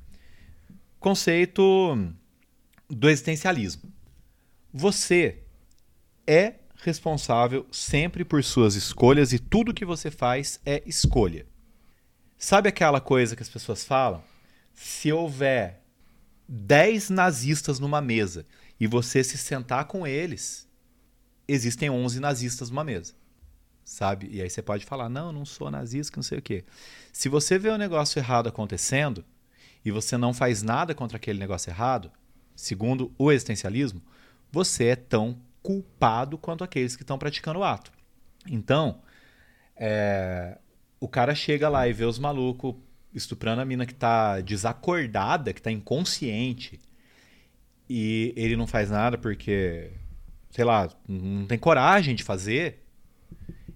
[0.99, 2.13] Conceito
[2.89, 3.93] do existencialismo.
[4.73, 5.43] Você
[6.27, 11.47] é responsável sempre por suas escolhas e tudo que você faz é escolha.
[12.39, 14.23] Sabe aquela coisa que as pessoas falam?
[14.75, 15.83] Se houver
[16.49, 18.45] 10 nazistas numa mesa
[18.81, 20.69] e você se sentar com eles,
[21.47, 23.15] existem 11 nazistas numa mesa.
[23.85, 24.29] Sabe?
[24.31, 26.65] E aí você pode falar: não, não sou nazista, não sei o quê.
[27.13, 29.25] Se você vê um negócio errado acontecendo
[29.85, 32.11] e você não faz nada contra aquele negócio errado,
[32.55, 34.03] segundo o existencialismo,
[34.51, 37.93] você é tão culpado quanto aqueles que estão praticando o ato.
[38.49, 39.01] Então,
[39.77, 40.59] é,
[41.01, 42.75] o cara chega lá e vê os malucos
[43.15, 46.81] estuprando a mina que tá desacordada, que tá inconsciente,
[47.89, 49.91] e ele não faz nada porque,
[50.51, 52.82] sei lá, não tem coragem de fazer,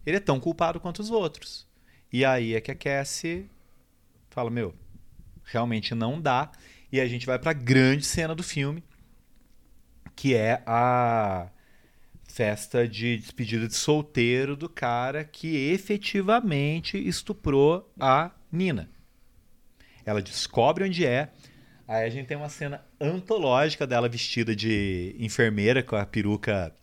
[0.06, 1.66] ele é tão culpado quanto os outros.
[2.12, 3.50] E aí é que a Cassie
[4.30, 4.74] fala, meu,
[5.44, 6.50] realmente não dá.
[6.92, 8.84] E a gente vai pra grande cena do filme,
[10.14, 11.50] que é a
[12.22, 18.88] festa de despedida de solteiro do cara que efetivamente estuprou a Nina.
[20.04, 21.32] Ela descobre onde é.
[21.88, 26.74] Aí a gente tem uma cena antológica dela vestida de enfermeira com a peruca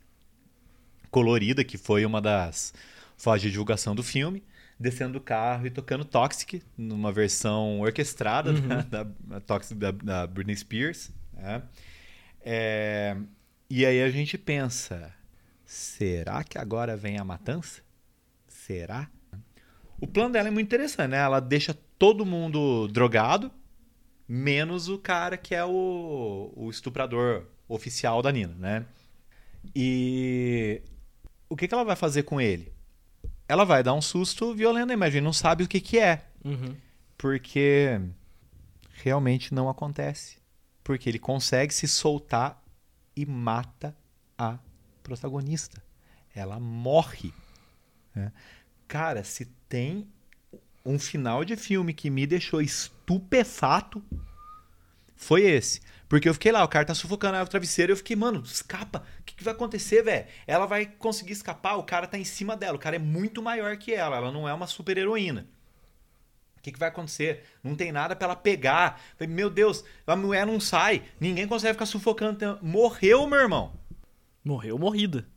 [1.09, 2.73] colorida, que foi uma das
[3.17, 4.43] fotos de divulgação do filme,
[4.79, 8.67] descendo do carro e tocando Toxic, numa versão orquestrada Uhum.
[8.67, 11.11] da, da, da Toxic da, da Britney Spears.
[11.33, 11.63] né?
[12.41, 13.15] É,
[13.69, 15.13] e aí a gente pensa,
[15.65, 17.81] será que agora vem a matança?
[18.47, 19.09] Será?
[20.01, 21.17] O plano dela é muito interessante, né?
[21.17, 23.49] Ela deixa todo mundo drogado,
[24.27, 28.85] menos o cara que é o, o estuprador oficial da Nina, né?
[29.73, 30.81] E
[31.47, 32.72] o que, que ela vai fazer com ele?
[33.47, 36.25] Ela vai dar um susto violento, mas a gente não sabe o que, que é.
[36.43, 36.75] Uhum.
[37.17, 37.99] Porque
[38.93, 40.37] realmente não acontece.
[40.83, 42.61] Porque ele consegue se soltar
[43.15, 43.95] e mata
[44.37, 44.57] a
[45.01, 45.81] protagonista.
[46.33, 47.33] Ela morre.
[48.15, 48.31] né?
[48.87, 50.07] Cara, se tem
[50.85, 54.03] um final de filme que me deixou estupefato,
[55.15, 55.81] foi esse.
[56.13, 59.03] Porque eu fiquei lá, o cara tá sufocando o travesseiro e eu fiquei, mano, escapa.
[59.19, 60.27] O que, que vai acontecer, velho?
[60.45, 62.75] Ela vai conseguir escapar, o cara tá em cima dela.
[62.75, 65.47] O cara é muito maior que ela, ela não é uma super heroína.
[66.55, 67.43] O que, que vai acontecer?
[67.63, 69.01] Não tem nada pra ela pegar.
[69.17, 71.01] Falei, Meu Deus, a mulher não sai.
[71.19, 72.59] Ninguém consegue ficar sufocando.
[72.61, 73.73] Morreu, meu irmão.
[74.45, 75.27] Morreu morrida.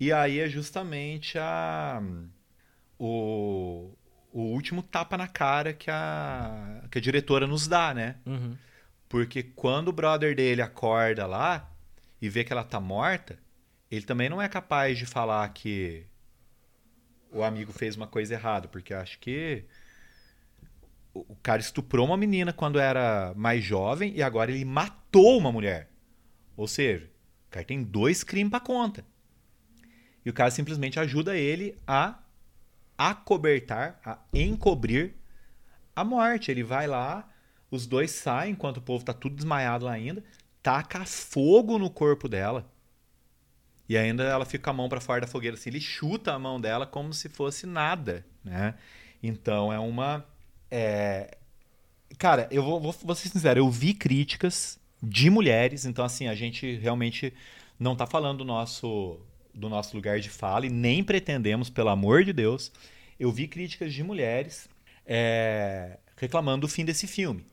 [0.00, 2.02] E aí é justamente a
[2.98, 3.90] o,
[4.32, 8.16] o último tapa na cara que a, que a diretora nos dá, né?
[8.24, 8.56] Uhum.
[9.12, 11.70] Porque quando o brother dele acorda lá
[12.18, 13.38] e vê que ela tá morta,
[13.90, 16.06] ele também não é capaz de falar que
[17.30, 19.66] o amigo fez uma coisa errada, porque acho que
[21.12, 25.90] o cara estuprou uma menina quando era mais jovem e agora ele matou uma mulher.
[26.56, 27.04] Ou seja,
[27.48, 29.04] o cara tem dois crimes pra conta.
[30.24, 32.18] E o cara simplesmente ajuda ele a
[32.96, 35.12] acobertar, a encobrir
[35.94, 36.50] a morte.
[36.50, 37.28] Ele vai lá,
[37.72, 40.22] os dois saem enquanto o povo tá tudo desmaiado lá ainda,
[40.62, 42.70] taca fogo no corpo dela.
[43.88, 46.38] E ainda ela fica com a mão para fora da fogueira, assim, ele chuta a
[46.38, 48.74] mão dela como se fosse nada, né?
[49.22, 50.24] Então é uma.
[50.70, 51.36] É...
[52.18, 56.34] Cara, eu vou, vou, vou ser sincero, eu vi críticas de mulheres, então assim, a
[56.34, 57.32] gente realmente
[57.78, 59.18] não tá falando do nosso,
[59.54, 62.70] do nosso lugar de fala e nem pretendemos, pelo amor de Deus.
[63.18, 64.68] Eu vi críticas de mulheres
[65.06, 67.44] é, reclamando do fim desse filme.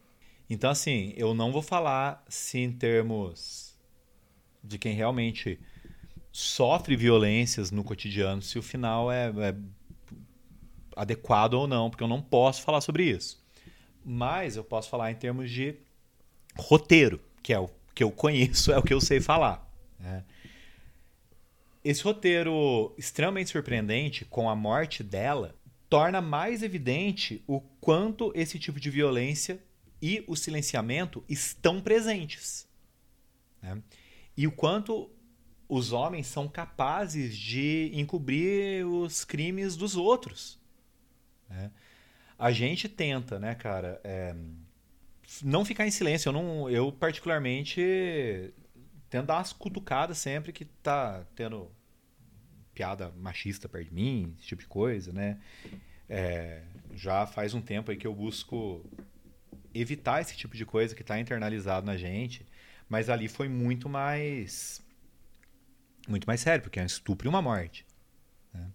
[0.49, 3.77] Então, assim, eu não vou falar se em termos
[4.63, 5.59] de quem realmente
[6.31, 9.55] sofre violências no cotidiano, se o final é, é
[10.95, 13.41] adequado ou não, porque eu não posso falar sobre isso.
[14.03, 15.75] Mas eu posso falar em termos de
[16.57, 19.69] roteiro, que é o que eu conheço, é o que eu sei falar.
[19.99, 20.23] Né?
[21.83, 25.55] Esse roteiro extremamente surpreendente, com a morte dela,
[25.89, 29.59] torna mais evidente o quanto esse tipo de violência
[30.01, 32.67] e o silenciamento estão presentes.
[33.61, 33.81] Né?
[34.35, 35.09] E o quanto
[35.67, 40.59] os homens são capazes de encobrir os crimes dos outros.
[41.49, 41.71] Né?
[42.37, 44.35] A gente tenta, né, cara, é,
[45.43, 46.29] não ficar em silêncio.
[46.29, 47.81] Eu, não, eu particularmente,
[49.09, 51.71] tento dar umas cutucadas sempre que tá tendo
[52.73, 55.39] piada machista perto de mim, esse tipo de coisa, né?
[56.07, 56.63] É,
[56.95, 58.83] já faz um tempo aí que eu busco
[59.81, 62.45] evitar esse tipo de coisa que está internalizado na gente,
[62.87, 64.81] mas ali foi muito mais
[66.07, 67.85] muito mais sério, porque é um estupro e uma morte.
[68.53, 68.67] Né?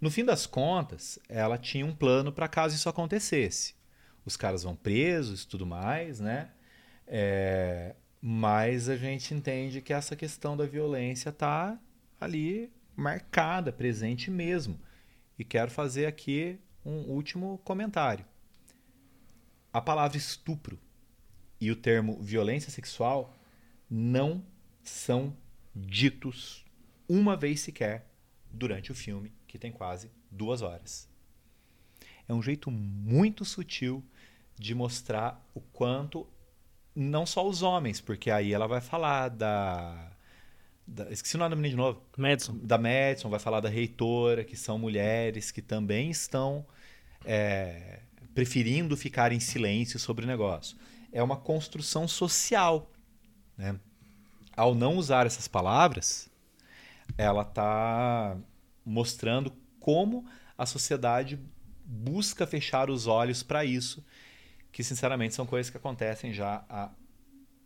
[0.00, 3.74] No fim das contas, ela tinha um plano para caso isso acontecesse.
[4.24, 6.50] Os caras vão presos e tudo mais, né?
[7.06, 11.78] É, mas a gente entende que essa questão da violência está
[12.20, 14.78] ali marcada, presente mesmo.
[15.38, 18.24] E quero fazer aqui um último comentário.
[19.72, 20.78] A palavra estupro
[21.60, 23.36] e o termo violência sexual
[23.88, 24.44] não
[24.82, 25.36] são
[25.74, 26.64] ditos
[27.08, 28.06] uma vez sequer
[28.50, 31.08] durante o filme, que tem quase duas horas.
[32.28, 34.04] É um jeito muito sutil
[34.56, 36.26] de mostrar o quanto
[36.94, 40.12] não só os homens, porque aí ela vai falar da,
[40.86, 42.02] da esqueci o nome da menina de novo.
[42.16, 42.58] Madison.
[42.58, 46.66] Da Madison, vai falar da reitora, que são mulheres que também estão
[47.24, 48.00] é,
[48.34, 50.76] preferindo ficar em silêncio sobre o negócio.
[51.12, 52.90] É uma construção social.
[53.56, 53.78] Né?
[54.56, 56.30] Ao não usar essas palavras,
[57.16, 58.36] ela está
[58.84, 60.24] mostrando como
[60.56, 61.38] a sociedade
[61.84, 64.04] busca fechar os olhos para isso,
[64.70, 66.90] que sinceramente são coisas que acontecem já há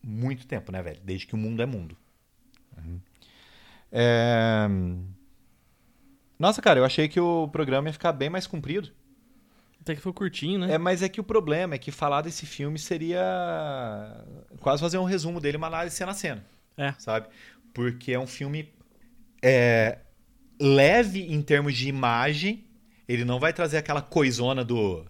[0.02, 1.00] muito tempo, né, velho?
[1.02, 1.96] Desde que o mundo é mundo.
[2.76, 3.00] Uhum.
[3.92, 4.66] É...
[6.38, 8.90] Nossa, cara, eu achei que o programa ia ficar bem mais comprido.
[9.84, 10.72] Até que foi curtinho, né?
[10.72, 14.24] É, mas é que o problema é que falar desse filme seria
[14.60, 16.46] quase fazer um resumo dele, uma análise cena a cena.
[16.74, 16.94] É.
[16.96, 17.28] Sabe?
[17.74, 18.72] Porque é um filme
[19.42, 19.98] é,
[20.58, 22.64] leve em termos de imagem.
[23.06, 25.04] Ele não vai trazer aquela coisona do,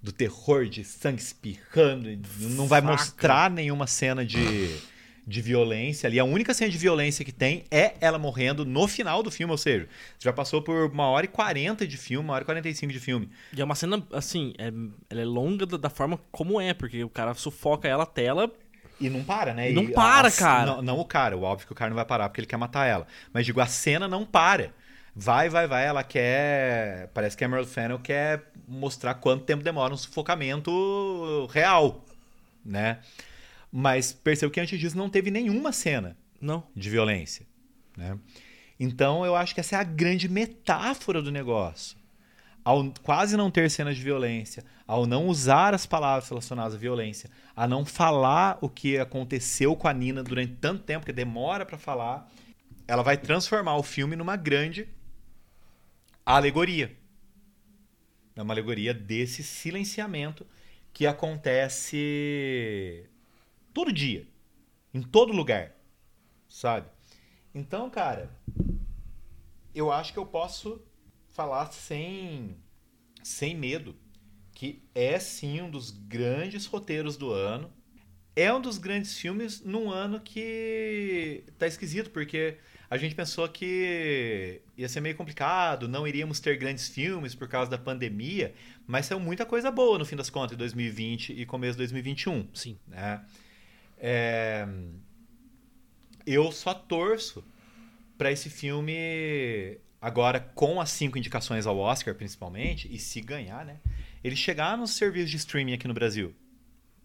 [0.00, 2.08] do terror de sangue espirrando.
[2.38, 4.78] Não vai mostrar nenhuma cena de
[5.26, 6.18] de violência ali.
[6.18, 9.58] A única cena de violência que tem é ela morrendo no final do filme, ou
[9.58, 12.74] seja, já passou por uma hora e quarenta de filme, uma hora e quarenta e
[12.74, 13.30] cinco de filme.
[13.56, 14.66] E é uma cena, assim, é,
[15.08, 18.50] ela é longa da, da, forma como é, porque o cara sufoca ela, a tela...
[19.00, 19.70] E não para, né?
[19.70, 20.66] E não para, a, cara.
[20.66, 22.56] Não, não, o cara, o óbvio que o cara não vai parar porque ele quer
[22.56, 23.06] matar ela.
[23.32, 24.72] Mas digo, a cena não para.
[25.16, 27.08] Vai, vai, vai, ela quer...
[27.12, 32.04] Parece que a Emerald Fennel quer mostrar quanto tempo demora um sufocamento real,
[32.64, 32.98] né?
[33.76, 36.64] Mas percebo que antes disso não teve nenhuma cena não.
[36.76, 37.44] de violência.
[37.96, 38.16] Né?
[38.78, 41.98] Então eu acho que essa é a grande metáfora do negócio.
[42.64, 47.28] Ao quase não ter cenas de violência, ao não usar as palavras relacionadas à violência,
[47.56, 51.76] a não falar o que aconteceu com a Nina durante tanto tempo, que demora para
[51.76, 52.30] falar,
[52.86, 54.88] ela vai transformar o filme numa grande
[56.24, 56.96] alegoria.
[58.36, 60.46] É uma alegoria desse silenciamento
[60.92, 63.10] que acontece
[63.74, 64.26] Todo dia.
[64.94, 65.72] Em todo lugar.
[66.48, 66.88] Sabe?
[67.54, 68.30] Então, cara,
[69.74, 70.80] eu acho que eu posso
[71.30, 72.56] falar sem,
[73.22, 73.96] sem medo
[74.54, 77.70] que é sim um dos grandes roteiros do ano.
[78.36, 82.56] É um dos grandes filmes num ano que tá esquisito, porque
[82.90, 87.70] a gente pensou que ia ser meio complicado, não iríamos ter grandes filmes por causa
[87.70, 88.54] da pandemia,
[88.86, 92.48] mas saiu muita coisa boa no fim das contas em 2020 e começo de 2021.
[92.54, 92.78] Sim.
[92.88, 93.24] Né?
[94.06, 94.68] É...
[96.26, 97.42] Eu só torço
[98.18, 103.78] para esse filme agora com as cinco indicações ao Oscar, principalmente, e se ganhar, né?
[104.22, 106.34] Ele chegar nos serviços de streaming aqui no Brasil.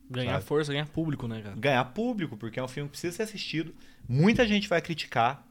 [0.10, 0.46] Ganhar sabe?
[0.46, 1.56] força, ganhar público, né, cara?
[1.56, 3.74] Ganhar público, porque é um filme que precisa ser assistido.
[4.08, 5.48] Muita gente vai criticar.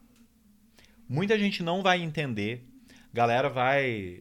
[1.08, 2.62] muita gente não vai entender.
[3.10, 4.20] Galera vai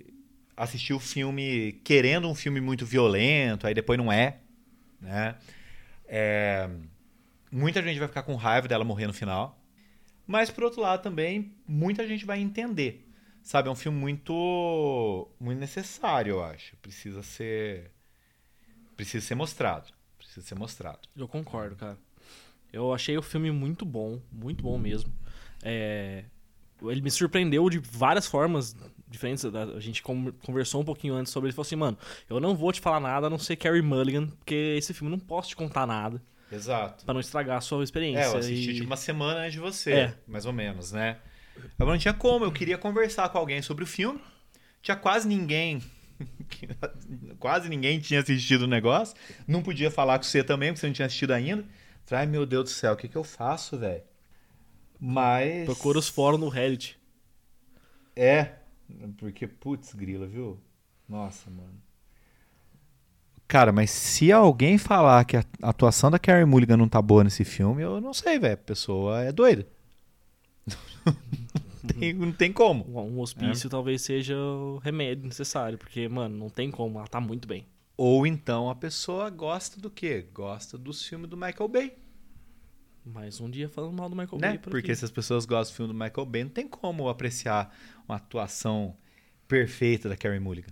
[0.56, 4.38] assistir o filme querendo um filme muito violento, aí depois não é,
[5.02, 5.36] né?
[6.08, 6.70] É,
[7.52, 9.60] muita gente vai ficar com raiva dela morrer no final.
[10.26, 13.08] Mas por outro lado também, muita gente vai entender.
[13.42, 16.76] Sabe, é um filme muito muito necessário, eu acho.
[16.78, 17.92] Precisa ser
[18.96, 21.08] precisa ser mostrado, precisa ser mostrado.
[21.16, 21.98] Eu concordo, cara.
[22.74, 25.12] Eu achei o filme muito bom, muito bom mesmo.
[25.64, 26.26] É,
[26.82, 28.76] ele me surpreendeu de várias formas
[29.08, 29.46] diferentes.
[29.46, 31.52] A gente conversou um pouquinho antes sobre ele.
[31.52, 31.98] Ele falou assim, mano,
[32.30, 35.20] eu não vou te falar nada a não ser Carrie Mulligan, porque esse filme não
[35.20, 36.22] posso te contar nada.
[36.52, 37.06] Exato.
[37.06, 38.22] Pra não estragar a sua experiência.
[38.22, 38.74] É, eu assisti e...
[38.76, 40.18] tipo uma semana antes de você, É.
[40.28, 41.18] mais ou menos, né?
[41.78, 44.22] Eu não tinha como, eu queria conversar com alguém sobre o filme.
[44.82, 45.82] Tinha quase ninguém.
[47.40, 49.16] quase ninguém tinha assistido o negócio.
[49.48, 51.66] Não podia falar com você também, porque você não tinha assistido ainda.
[52.10, 54.04] Ai, meu Deus do céu, o que, que eu faço, velho?
[55.00, 55.66] Mas.
[55.66, 56.98] Procura os fóruns no Reddit.
[58.16, 58.56] É,
[59.18, 60.60] porque, putz, grila, viu?
[61.08, 61.82] Nossa, mano.
[63.48, 67.46] Cara, mas se alguém falar que a atuação da Carrie Mulligan não tá boa nesse
[67.46, 68.56] filme, eu não sei, velho.
[68.56, 69.66] A pessoa é doida.
[71.06, 72.84] não, tem, não tem como.
[73.00, 77.00] Um hospício talvez seja o remédio necessário, porque, mano, não tem como.
[77.00, 77.66] Ela tá muito bem.
[77.96, 80.28] Ou então a pessoa gosta do quê?
[80.34, 81.98] Gosta dos filmes do Michael Bay,
[83.04, 84.50] Mais um dia falando mal do Michael né?
[84.50, 85.00] Bay por Porque aqui.
[85.00, 87.74] se as pessoas gostam do filme do Michael Bay, não tem como apreciar
[88.08, 88.96] uma atuação
[89.48, 90.68] perfeita da Carrie Mulligan.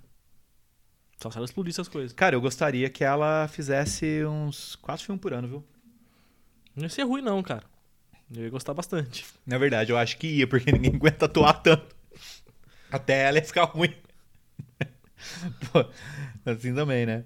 [1.17, 2.13] Só se ela explodisse as coisas.
[2.13, 5.63] Cara, eu gostaria que ela fizesse uns quatro filmes por ano, viu?
[6.75, 7.63] Não ia ser ruim, não, cara.
[8.33, 9.25] Eu ia gostar bastante.
[9.45, 11.95] Na verdade, eu acho que ia, porque ninguém aguenta atuar tanto.
[12.91, 13.93] Até ela ia ficar ruim.
[15.71, 15.85] Pô,
[16.45, 17.23] assim também, né?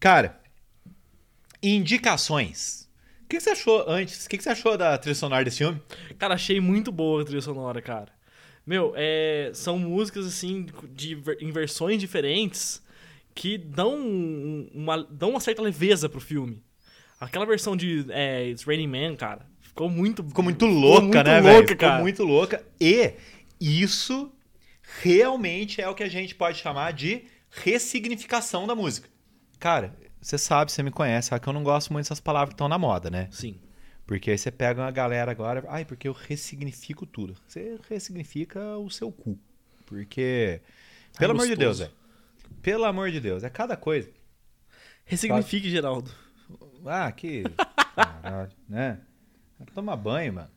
[0.00, 0.40] Cara,
[1.62, 2.88] indicações.
[3.24, 4.26] O que você achou antes?
[4.26, 5.80] O que você achou da trilha sonora desse filme?
[6.18, 8.12] Cara, achei muito boa a trilha sonora, cara.
[8.66, 12.82] Meu, é, são músicas, assim, de, em versões diferentes
[13.34, 16.62] que dão um- uma, dão uma certa leveza pro filme.
[17.20, 20.24] Aquela versão de é, It's Raining Man, cara, ficou muito...
[20.24, 21.68] Ficou muito louca, muito né, louca, velho?
[21.68, 22.64] Ficou muito louca.
[22.80, 23.14] E
[23.60, 24.32] isso
[25.00, 29.08] realmente é o que a gente pode chamar de ressignificação da música.
[29.58, 32.54] Cara, você sabe, você me conhece, sabe que eu não gosto muito dessas palavras que
[32.54, 33.28] estão na moda, né?
[33.30, 33.56] Sim.
[34.06, 37.36] Porque aí você pega uma galera agora, ai, porque eu ressignifico tudo.
[37.46, 39.38] Você ressignifica o seu cu.
[39.86, 40.60] Porque,
[41.18, 41.92] pelo amor de Deus, velho.
[42.62, 44.08] Pelo amor de Deus, é cada coisa.
[45.04, 46.10] Ressignifique, Geraldo.
[46.86, 47.42] Ah, que.
[47.94, 49.00] Caralho, né?
[49.74, 50.50] Toma banho, mano.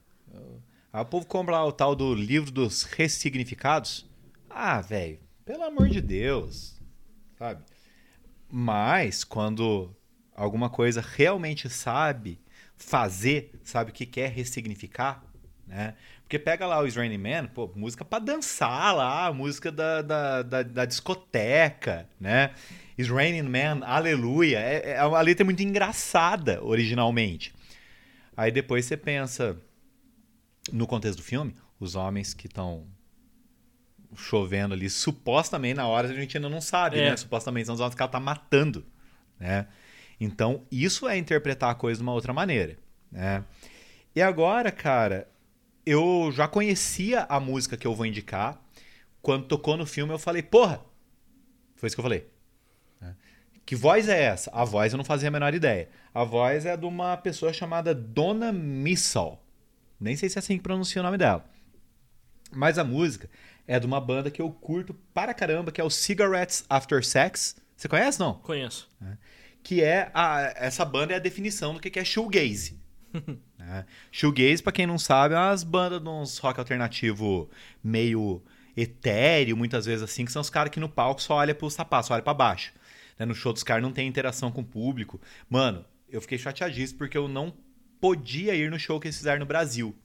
[0.94, 4.10] Aí o povo compra lá o tal do livro dos ressignificados.
[4.50, 6.80] Ah, velho, pelo amor de Deus.
[7.38, 7.64] Sabe?
[8.50, 9.96] Mas quando
[10.36, 12.40] alguma coisa realmente sabe
[12.78, 15.24] fazer, sabe o que quer ressignificar,
[15.68, 15.96] né?
[16.26, 20.64] Porque pega lá o Raining Man, pô, música pra dançar lá, música da, da, da,
[20.64, 22.52] da discoteca, né?
[22.98, 24.58] Is Raining Man, aleluia.
[24.60, 27.54] É, é uma letra muito engraçada originalmente.
[28.36, 29.56] Aí depois você pensa
[30.72, 32.88] no contexto do filme, os homens que estão
[34.16, 37.12] chovendo ali, supostamente na hora a gente ainda não sabe, É.
[37.12, 37.18] né?
[37.18, 38.84] Supostamente são os homens que ela tá matando,
[39.40, 39.68] né?
[40.20, 42.80] Então, isso é interpretar a coisa de uma outra maneira,
[43.12, 43.44] né?
[44.16, 45.28] E agora, cara,
[45.86, 48.62] eu já conhecia a música que eu vou indicar.
[49.22, 50.84] Quando tocou no filme, eu falei, porra!
[51.76, 52.28] Foi isso que eu falei.
[53.02, 53.16] né?
[53.66, 54.52] Que voz é essa?
[54.54, 55.90] A voz eu não fazia a menor ideia.
[56.14, 59.44] A voz é de uma pessoa chamada Dona Missal.
[60.00, 61.46] Nem sei se é assim que pronuncia o nome dela.
[62.52, 63.30] Mas a música
[63.68, 67.56] é de uma banda que eu curto para caramba, que é o Cigarettes After Sex.
[67.76, 68.36] Você conhece, não?
[68.36, 68.90] Conheço.
[69.64, 72.80] que é a, essa banda é a definição do que que é shoegaze.
[73.58, 73.86] né?
[74.12, 77.50] Shoegaze, pra quem não sabe, é umas bandas de uns rock alternativo
[77.84, 78.42] meio
[78.76, 82.08] etéreo, muitas vezes assim, que são os caras que no palco só olham pros sapatos,
[82.08, 82.74] só olham pra baixo.
[83.18, 83.26] Né?
[83.26, 85.20] No show dos caras não tem interação com o público.
[85.50, 87.54] Mano, eu fiquei chateadíssimo porque eu não
[88.00, 89.96] podia ir no show que eles fizeram no Brasil.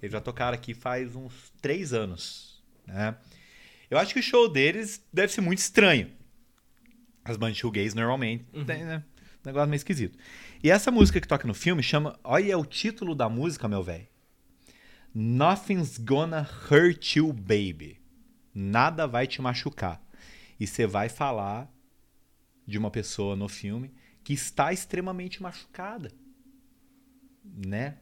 [0.00, 2.62] Eles já tocaram aqui faz uns três anos.
[2.86, 3.14] Né?
[3.90, 6.10] Eu acho que o show deles deve ser muito estranho.
[7.24, 9.04] As bandas shoegaze normalmente tem, né?
[9.44, 10.18] Um negócio meio esquisito.
[10.62, 12.18] E essa música que toca no filme chama.
[12.22, 14.06] Olha o título da música, meu velho.
[15.12, 18.00] Nothing's gonna hurt you, baby.
[18.54, 20.00] Nada vai te machucar.
[20.60, 21.68] E você vai falar
[22.64, 23.92] de uma pessoa no filme
[24.22, 26.12] que está extremamente machucada.
[27.44, 27.96] Né?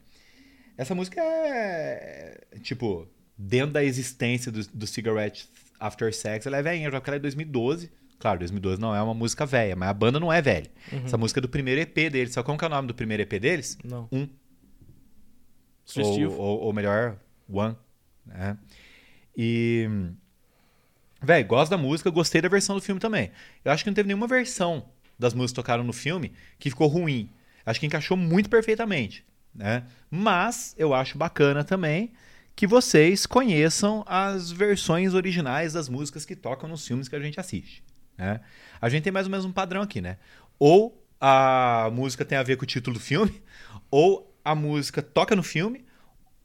[0.77, 2.47] Essa música é.
[2.63, 3.09] Tipo,
[3.39, 5.49] dentro da existência do, do Cigarette
[5.79, 7.91] After Sex, ela é velhinha, já que ela é 2012.
[8.21, 10.71] Claro, 2012 não é uma música velha, mas a banda não é velha.
[11.05, 12.35] Essa música é do primeiro EP deles.
[12.35, 13.79] Sabe como que é o nome do primeiro EP deles?
[13.83, 14.07] Não.
[14.13, 14.29] Um.
[15.87, 16.35] Sugestivo.
[16.35, 17.17] Ou, ou, ou melhor,
[17.51, 17.75] One.
[18.27, 18.59] Né?
[19.35, 19.89] E.
[21.23, 23.31] Véi, gosto da música, gostei da versão do filme também.
[23.65, 24.85] Eu acho que não teve nenhuma versão
[25.19, 27.31] das músicas que tocaram no filme que ficou ruim.
[27.65, 29.25] Acho que encaixou muito perfeitamente.
[29.55, 29.85] Né?
[30.11, 32.13] Mas eu acho bacana também
[32.55, 37.41] que vocês conheçam as versões originais das músicas que tocam nos filmes que a gente
[37.41, 37.83] assiste.
[38.21, 38.41] Né?
[38.81, 40.19] A gente tem mais ou menos um padrão aqui, né?
[40.59, 43.43] Ou a música tem a ver com o título do filme,
[43.91, 45.87] ou a música toca no filme,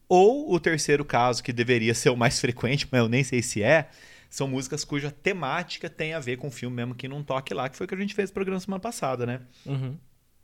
[0.07, 3.61] ou o terceiro caso, que deveria ser o mais frequente, mas eu nem sei se
[3.61, 3.89] é,
[4.29, 7.67] são músicas cuja temática tem a ver com o filme mesmo que não toque lá,
[7.67, 9.41] que foi o que a gente fez no programa semana passada, né?
[9.65, 9.97] Uhum.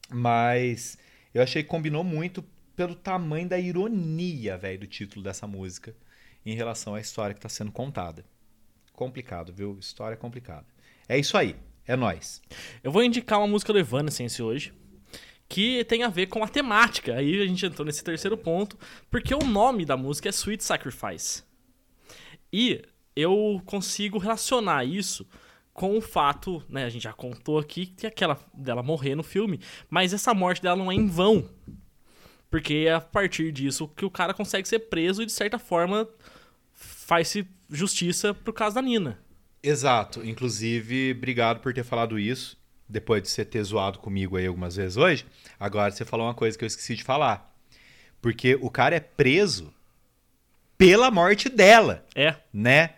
[0.09, 0.97] Mas
[1.34, 2.43] eu achei que combinou muito
[2.75, 5.95] pelo tamanho da ironia, velho, do título dessa música
[6.45, 8.25] em relação à história que está sendo contada.
[8.93, 9.77] Complicado, viu?
[9.79, 10.65] História complicada.
[11.08, 11.56] É isso aí.
[11.88, 12.41] É nós.
[12.84, 14.74] Eu vou indicar uma música do Evanescence hoje,
[15.49, 17.16] que tem a ver com a temática.
[17.16, 18.78] Aí a gente entrou nesse terceiro ponto,
[19.10, 21.43] porque o nome da música é Sweet Sacrifice.
[22.54, 22.82] E
[23.16, 25.28] eu consigo relacionar isso
[25.74, 29.60] com o fato, né, a gente já contou aqui que aquela dela morrer no filme,
[29.89, 31.49] mas essa morte dela não é em vão.
[32.49, 36.08] Porque é a partir disso que o cara consegue ser preso e de certa forma
[36.74, 39.20] faz-se justiça pro caso da Nina.
[39.64, 40.26] Exato.
[40.26, 42.57] Inclusive, obrigado por ter falado isso.
[42.88, 45.26] Depois de você ter zoado comigo aí algumas vezes hoje,
[45.59, 47.55] agora você falou uma coisa que eu esqueci de falar.
[48.22, 49.74] Porque o cara é preso
[50.78, 52.36] pela morte dela, É.
[52.53, 52.91] né?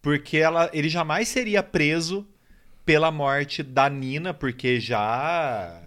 [0.00, 2.26] Porque ela, ele jamais seria preso
[2.84, 5.80] pela morte da Nina, porque já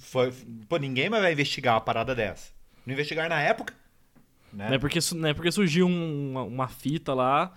[0.00, 0.32] foi,
[0.68, 2.50] pô, ninguém mais vai investigar uma parada dessa.
[2.84, 3.74] Não investigar na época,
[4.52, 4.68] né?
[4.68, 7.52] Não é porque, não é porque surgiu um- uma, uma fita lá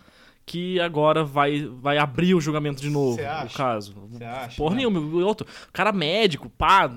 [0.49, 3.55] que agora vai, vai abrir o julgamento de novo, Cê o acha?
[3.55, 3.93] caso.
[4.09, 4.57] Você acha?
[4.57, 4.77] Porra né?
[4.77, 4.99] nenhuma.
[4.99, 6.91] O outro, o cara médico, pá,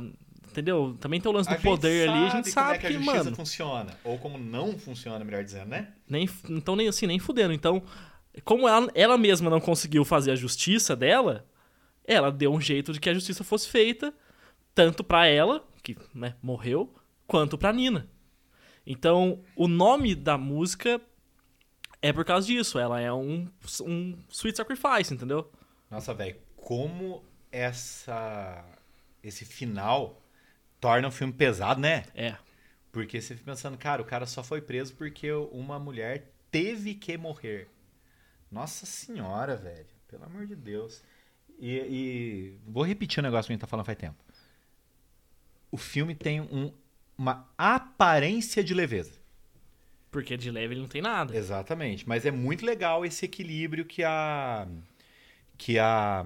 [0.49, 0.97] entendeu?
[0.99, 2.89] Também tem o lance A do poder ali, a gente como sabe é que a
[2.89, 3.99] que, justiça mano, funciona.
[4.05, 5.89] Ou como não funciona, melhor dizendo, né?
[6.09, 7.53] nem, então nem assim, nem fudendo.
[7.53, 7.83] Então,
[8.43, 11.45] como ela, ela mesma não conseguiu fazer a justiça dela,
[12.07, 14.15] ela deu um jeito de que a justiça fosse feita,
[14.75, 16.91] tanto pra ela, que né, morreu,
[17.27, 18.09] quanto pra Nina.
[18.87, 20.99] Então, o nome da música
[22.03, 22.79] é por causa disso.
[22.79, 23.49] Ela é um,
[23.83, 25.51] um sweet sacrifice, entendeu?
[25.91, 28.65] Nossa, velho, como essa
[29.23, 30.21] esse final
[30.81, 32.05] torna o filme pesado, né?
[32.15, 32.37] É.
[32.91, 37.17] Porque você fica pensando, cara, o cara só foi preso porque uma mulher teve que
[37.17, 37.69] morrer.
[38.51, 39.87] Nossa senhora, velho.
[40.09, 41.03] Pelo amor de Deus.
[41.59, 44.17] E, e vou repetir um negócio que a gente tá falando faz tempo.
[45.71, 46.73] O filme tem um-
[47.17, 49.22] uma aparência de leveza.
[50.13, 51.35] Porque de leve ele não tem nada.
[51.37, 52.07] Exatamente.
[52.09, 54.69] Mas é muito legal esse equilíbrio que a
[55.59, 56.25] que a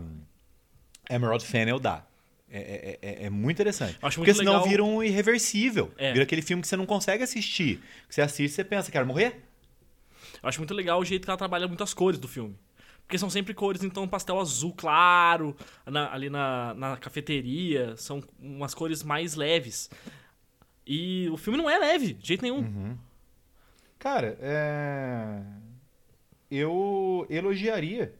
[1.09, 2.05] Emerald Fennel dá.
[2.51, 3.97] É, é- é- é muito interessante.
[4.03, 5.93] Acho Porque muito senão legal- vira um irreversível.
[5.97, 6.13] É.
[6.13, 7.79] Vira aquele filme que você não consegue assistir.
[8.09, 9.43] Que você assiste e você pensa, quero morrer?
[10.43, 12.57] Eu acho muito legal o jeito que ela trabalha muitas cores do filme.
[13.07, 15.57] Porque são sempre cores, então, pastel azul claro,
[15.87, 19.89] na- ali na, na cafeteria, são umas cores mais leves.
[20.87, 22.59] E o filme não é leve, de jeito nenhum.
[22.61, 22.99] Uhum.
[24.07, 25.43] Cara, é...
[26.49, 28.15] eu elogiaria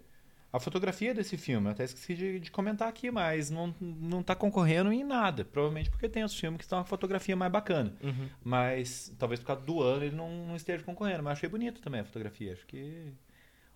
[0.53, 1.69] a fotografia desse filme.
[1.69, 5.45] Eu até esqueci de, de comentar aqui, mas não, não tá concorrendo em nada.
[5.45, 7.95] Provavelmente porque tem os filmes que estão uma fotografia mais bacana.
[8.03, 8.29] Uhum.
[8.43, 11.23] Mas talvez por causa do ano ele não, não esteja concorrendo.
[11.23, 12.55] Mas achei bonito também a fotografia.
[12.55, 13.13] Acho que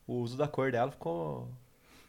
[0.04, 1.48] o uso da cor dela ficou.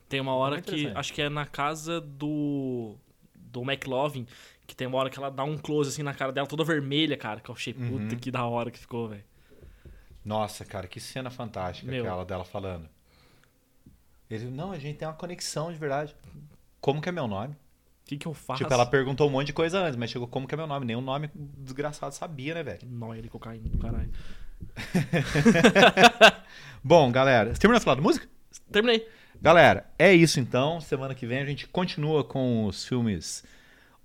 [0.10, 2.96] Tem uma hora que, acho que é na casa do
[3.36, 4.26] do McLovin,
[4.66, 7.18] que tem uma hora que ela dá um close assim na cara dela, toda vermelha,
[7.18, 8.00] cara, que eu achei, Uhum.
[8.08, 9.24] puta que da hora que ficou, velho.
[10.24, 12.04] Nossa, cara, que cena fantástica Meu.
[12.04, 12.88] aquela dela falando.
[14.30, 16.16] Ele, não, a gente tem uma conexão de verdade.
[16.80, 17.54] Como que é meu nome?
[17.54, 18.64] O que que eu faço?
[18.64, 20.96] Tipo, ela perguntou um monte de coisa antes, mas chegou como que é meu nome.
[20.96, 22.88] O nome desgraçado sabia, né, velho?
[22.88, 24.12] Nóia de cocaína do caralho.
[26.84, 28.28] Bom, galera, você terminou de falar de música?
[28.72, 29.08] Terminei.
[29.42, 30.80] Galera, é isso então.
[30.80, 33.44] Semana que vem a gente continua com os filmes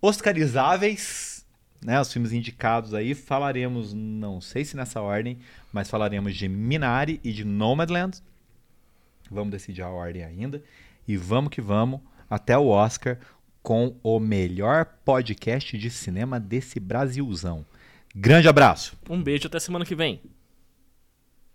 [0.00, 1.44] oscarizáveis,
[1.86, 2.00] né?
[2.00, 3.14] Os filmes indicados aí.
[3.14, 5.38] Falaremos, não sei se nessa ordem,
[5.72, 8.18] mas falaremos de Minari e de Nomadland.
[9.30, 10.60] Vamos decidir a ordem ainda.
[11.06, 13.18] E vamos que vamos até o Oscar
[13.62, 17.64] com o melhor podcast de cinema desse Brasilzão.
[18.14, 18.98] Grande abraço!
[19.08, 20.20] Um beijo até semana que vem.